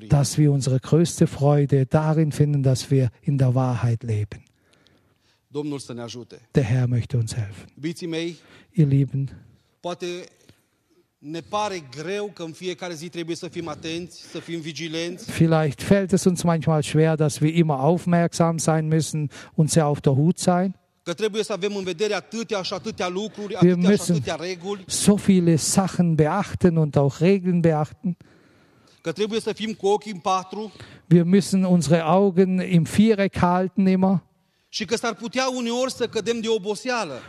dass 0.09 0.37
wir 0.37 0.51
unsere 0.51 0.79
größte 0.79 1.27
Freude 1.27 1.85
darin 1.85 2.31
finden, 2.31 2.63
dass 2.63 2.89
wir 2.91 3.09
in 3.21 3.37
der 3.37 3.53
Wahrheit 3.55 4.03
leben. 4.03 4.43
Ne. 5.53 6.39
Der 6.55 6.63
Herr 6.63 6.87
möchte 6.87 7.17
uns 7.17 7.35
helfen. 7.35 7.67
Ihr 8.73 8.85
Lieben, 8.85 9.29
vielleicht 15.29 15.81
fällt 15.81 16.13
es 16.13 16.27
uns 16.27 16.43
manchmal 16.43 16.83
schwer, 16.83 17.17
dass 17.17 17.41
wir 17.41 17.53
immer 17.53 17.79
aufmerksam 17.79 18.59
sein 18.59 18.87
müssen 18.87 19.29
und 19.55 19.71
sehr 19.71 19.87
auf 19.87 19.99
der 20.01 20.15
Hut 20.15 20.37
sein. 20.37 20.75
Wir 23.63 23.75
müssen- 23.91 24.15
So 24.87 25.17
viele 25.17 25.57
Sachen 25.57 26.15
beachten 26.17 26.77
und 26.77 26.97
auch 26.97 27.21
Regeln 27.21 27.61
beachten. 27.61 28.15
Wir 31.07 31.23
müssen 31.23 31.65
unsere 31.65 32.05
Augen 32.05 32.59
im 32.59 32.85
Viereck 32.85 33.41
halten 33.41 33.87
immer. 33.87 34.21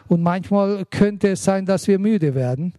Und 0.09 0.23
manchmal 0.23 0.85
könnte 0.87 1.29
es 1.29 1.45
sein, 1.45 1.65
dass 1.65 1.87
wir 1.87 1.99
müde 2.01 2.35
werden. 2.35 2.75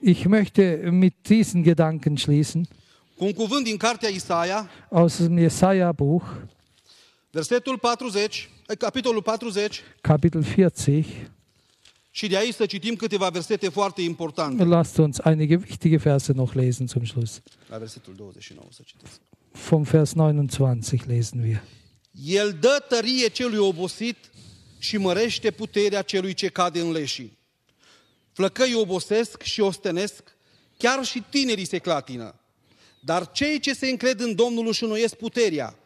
Ich 0.00 0.26
möchte 0.28 0.90
mit 0.92 1.28
diesen 1.28 1.64
Gedanken 1.64 2.16
schließen. 2.18 2.68
Aus 4.90 5.18
dem 5.18 5.38
Jesaja-Buch, 5.38 6.22
versetul 7.32 7.78
40, 7.78 8.50
eh, 8.66 8.76
capitolul 8.76 9.22
40, 9.22 9.80
Kapitel 10.00 10.42
40. 10.42 11.06
și 12.10 12.26
de 12.26 12.36
aici 12.36 12.54
să 12.54 12.66
citim 12.66 12.94
câteva 12.94 13.28
versete 13.28 13.68
foarte 13.68 14.02
importante. 14.02 14.64
Lasst 14.64 14.96
uns 14.96 15.18
einige 15.24 15.54
wichtige 15.54 15.96
Verse 15.96 16.32
noch 16.32 16.52
lesen 16.54 16.86
zum 16.86 17.04
Schluss. 17.04 17.40
La 17.68 17.78
versetul 17.78 18.14
29 18.14 18.68
să 18.70 18.82
citesc. 18.84 19.20
Vom 19.68 19.82
Vers 19.82 20.12
29 20.12 20.76
lesen 21.06 21.42
wir. 21.42 21.62
El 22.24 22.56
dă 22.60 22.84
tărie 22.88 23.28
celui 23.28 23.58
obosit 23.58 24.16
și 24.78 24.96
mărește 24.96 25.50
puterea 25.50 26.02
celui 26.02 26.34
ce 26.34 26.48
cade 26.48 26.80
în 26.80 26.90
leșii. 26.90 27.38
Flăcăi 28.32 28.74
obosesc 28.74 29.42
și 29.42 29.60
ostenesc, 29.60 30.22
chiar 30.76 31.04
și 31.04 31.22
tinerii 31.28 31.66
se 31.66 31.78
clatină. 31.78 32.34
Dar 33.00 33.30
cei 33.30 33.60
ce 33.60 33.74
se 33.74 33.88
încred 33.88 34.20
în 34.20 34.34
Domnul 34.34 34.66
își 34.66 34.82
înnoiesc 34.82 35.14
puterea. 35.14 35.76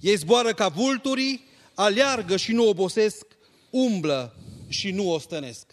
Ei 0.00 0.16
zboară 0.16 0.52
ca 0.52 0.68
vulturii, 0.68 1.44
aleargă 1.74 2.36
și 2.36 2.52
nu 2.52 2.68
obosesc, 2.68 3.26
umblă 3.70 4.34
și 4.68 4.90
nu 4.90 5.12
ostenesc. 5.12 5.66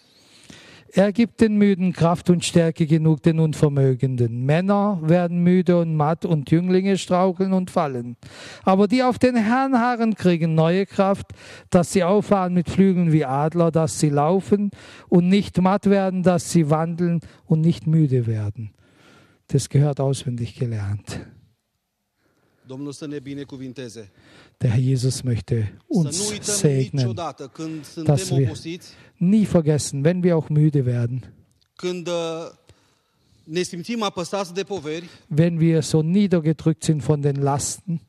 Er 0.94 1.12
gibt 1.12 1.38
den 1.38 1.58
Müden 1.58 1.92
Kraft 1.92 2.30
und 2.30 2.42
Stärke 2.44 2.86
genug 2.86 3.20
den 3.20 3.40
Unvermögenden. 3.40 4.46
Männer 4.46 5.00
werden 5.02 5.44
müde 5.44 5.76
und 5.76 5.96
matt 5.96 6.26
und 6.26 6.50
Jünglinge 6.50 6.98
straucheln 6.98 7.54
und 7.54 7.70
fallen. 7.70 8.16
Aber 8.64 8.88
die 8.88 9.04
auf 9.04 9.20
den 9.20 9.36
Herrn 9.36 9.80
harren, 9.80 10.16
kriegen 10.16 10.56
neue 10.56 10.86
Kraft, 10.86 11.28
dass 11.70 11.92
sie 11.92 12.04
auffahren 12.04 12.54
mit 12.54 12.70
Flügeln 12.70 13.12
wie 13.12 13.26
Adler, 13.26 13.70
dass 13.70 14.00
sie 14.00 14.10
laufen 14.10 14.72
und 15.10 15.28
nicht 15.28 15.62
matt 15.62 15.90
werden, 15.90 16.24
dass 16.24 16.52
sie 16.52 16.70
wandeln 16.70 17.20
und 17.46 17.62
nicht 17.62 17.86
müde 17.86 18.26
werden. 18.26 18.72
Das 19.48 19.70
gehört 19.70 20.00
auswendig 20.00 20.56
gelernt. 20.56 21.10
Domnul 21.10 21.26
să 21.26 21.26
ne 21.26 21.26
binecuvinteze. 21.26 21.36
Der 24.62 24.72
Herr 24.72 24.80
Jesus 24.80 25.24
möchte 25.24 25.68
uns 25.88 26.18
segnen. 26.60 27.06
dass 28.06 28.30
wir- 28.40 28.48
Nie 29.20 29.46
vergessen, 29.46 30.04
wenn 30.04 30.22
wir 30.24 30.36
auch 30.38 30.50
müde 30.50 30.86
werden, 30.86 31.24
uh, 32.08 32.50
ne 33.46 33.64
wenn 35.30 35.60
wir 35.60 35.82
so 35.82 36.02
niedergedrückt 36.02 36.84
sind 36.84 37.02
von 37.02 37.22
den 37.22 37.38
Lasten, 37.38 38.02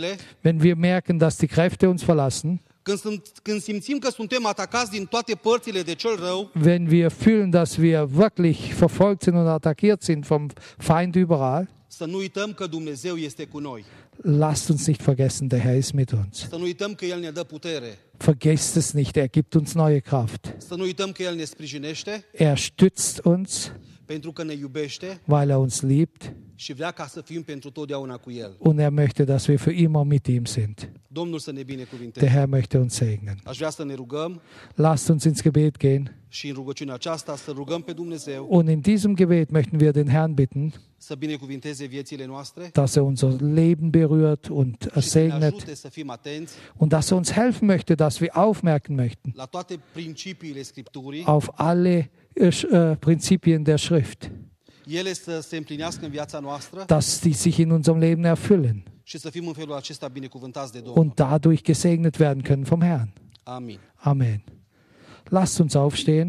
ne 0.00 0.16
wenn 0.42 0.62
wir 0.62 0.74
merken, 0.76 1.18
dass 1.18 1.36
die 1.36 1.48
Kräfte 1.48 1.88
uns 1.90 2.02
verlassen, 2.02 2.60
Când, 2.82 2.98
sunt, 2.98 3.26
când 3.42 3.60
simțim 3.60 3.98
că 3.98 4.10
suntem 4.10 4.46
atacați 4.46 4.90
din 4.90 5.04
toate 5.04 5.34
părțile 5.34 5.82
de 5.82 5.94
cel 5.94 6.16
rău, 6.16 6.50
wenn 6.64 6.88
wir 6.90 7.10
fühlen, 7.10 7.50
dass 7.50 7.76
wir 7.76 8.06
wirklich 8.16 8.58
verfolgt 8.78 9.22
sind 9.22 9.36
und 9.36 9.48
attackiert 9.48 10.02
sind 10.02 10.24
vom 10.26 10.46
Feind 10.76 11.14
überall, 11.14 11.68
să 11.86 12.04
nu 12.04 12.16
uităm 12.16 12.52
că 12.52 12.66
Dumnezeu 12.66 13.16
este 13.16 13.44
cu 13.44 13.58
noi. 13.58 13.84
lasst 14.22 14.68
uns 14.68 14.86
nicht 14.86 15.02
vergessen, 15.02 15.48
der 15.48 15.60
Herr 15.60 15.76
ist 15.76 15.92
mit 15.92 16.10
uns. 16.10 16.46
Să 16.48 16.56
nu 16.56 16.62
uităm 16.62 16.94
că 16.94 17.04
El 17.04 17.20
ne 17.20 17.30
dă 17.30 17.42
putere. 17.44 17.98
Vergesst 18.16 18.76
es 18.76 18.92
nicht, 18.92 19.16
er 19.16 19.28
gibt 19.30 19.54
uns 19.54 19.72
neue 19.72 19.98
Kraft. 19.98 20.54
Să 20.58 20.74
nu 20.74 20.82
uităm 20.82 21.12
că 21.12 21.22
El 21.22 21.34
ne 21.34 21.44
sprijinește 21.44 22.24
Er 22.32 22.58
stützt 22.58 23.22
uns, 23.24 23.72
pentru 24.04 24.32
că 24.32 24.42
ne 24.44 24.52
iubește 24.54 25.20
weil 25.24 25.48
er 25.48 25.56
uns 25.56 25.80
liebt 25.80 26.32
și 26.60 26.72
vrea 26.72 26.90
ca 26.90 27.06
să 27.06 27.20
fim 27.20 27.42
pentru 27.42 27.70
totdeauna 27.70 28.16
cu 28.16 28.30
El. 28.30 28.56
und 28.58 28.78
er 28.78 28.90
möchte, 28.90 29.24
dass 29.24 29.46
wir 29.46 29.58
für 29.58 29.74
immer 29.74 30.04
mit 30.04 30.26
ihm 30.26 30.44
sind. 30.44 30.90
Domnul 31.06 31.38
să 31.38 31.50
ne 31.50 31.56
Der 31.56 31.64
binecuvinteze. 31.64 32.28
Herr 32.28 32.48
möchte 32.58 32.78
uns 32.78 32.94
segnen. 32.94 33.38
Aș 33.44 33.56
vrea 33.56 33.70
să 33.70 33.84
ne 33.84 33.94
rugăm 33.94 34.40
Lasst 34.74 35.08
uns 35.08 35.24
ins 35.24 35.42
Gebet 35.42 35.76
gehen 35.76 36.16
și 36.28 36.48
în 36.48 36.54
rugăciunea 36.54 36.94
aceasta 36.94 37.36
să 37.36 37.50
rugăm 37.50 37.82
pe 37.82 37.92
Dumnezeu 37.92 38.46
und 38.48 38.68
in 38.68 38.80
diesem 38.80 39.14
Gebet 39.14 39.48
möchten 39.58 39.80
wir 39.80 39.90
den 39.90 40.08
Herrn 40.08 40.32
bitten, 40.32 40.72
să 40.96 41.14
binecuvinteze 41.14 41.84
viețile 41.84 42.26
noastre 42.26 42.70
dass 42.72 42.94
er 42.94 43.02
unser 43.02 43.40
Leben 43.40 43.90
berührt 43.90 44.48
und 44.48 44.90
și 45.00 45.08
să 45.08 45.18
ne 45.18 45.28
segnet 45.28 46.06
atenți 46.06 46.54
und 46.76 46.90
dass 46.90 47.10
er 47.10 47.16
uns 47.16 47.32
helfen 47.32 47.76
möchte, 47.76 47.94
dass 47.94 48.20
wir 48.20 48.30
aufmerken 48.32 49.08
möchten 49.08 49.34
auf 51.24 51.48
alle 51.54 52.10
äh, 52.34 52.96
Prinzipien 52.98 53.62
der 53.62 53.76
Schrift, 53.76 54.30
dass 56.88 57.20
die 57.20 57.32
sich 57.32 57.60
in 57.60 57.72
unserem 57.72 58.00
Leben 58.00 58.24
erfüllen 58.24 58.84
und 60.94 61.20
dadurch 61.20 61.64
gesegnet 61.64 62.20
werden 62.20 62.42
können 62.42 62.66
vom 62.66 62.82
Herrn. 62.82 63.12
Amen. 64.02 64.42
Lasst 65.30 65.60
uns 65.60 65.76
aufstehen. 65.76 66.28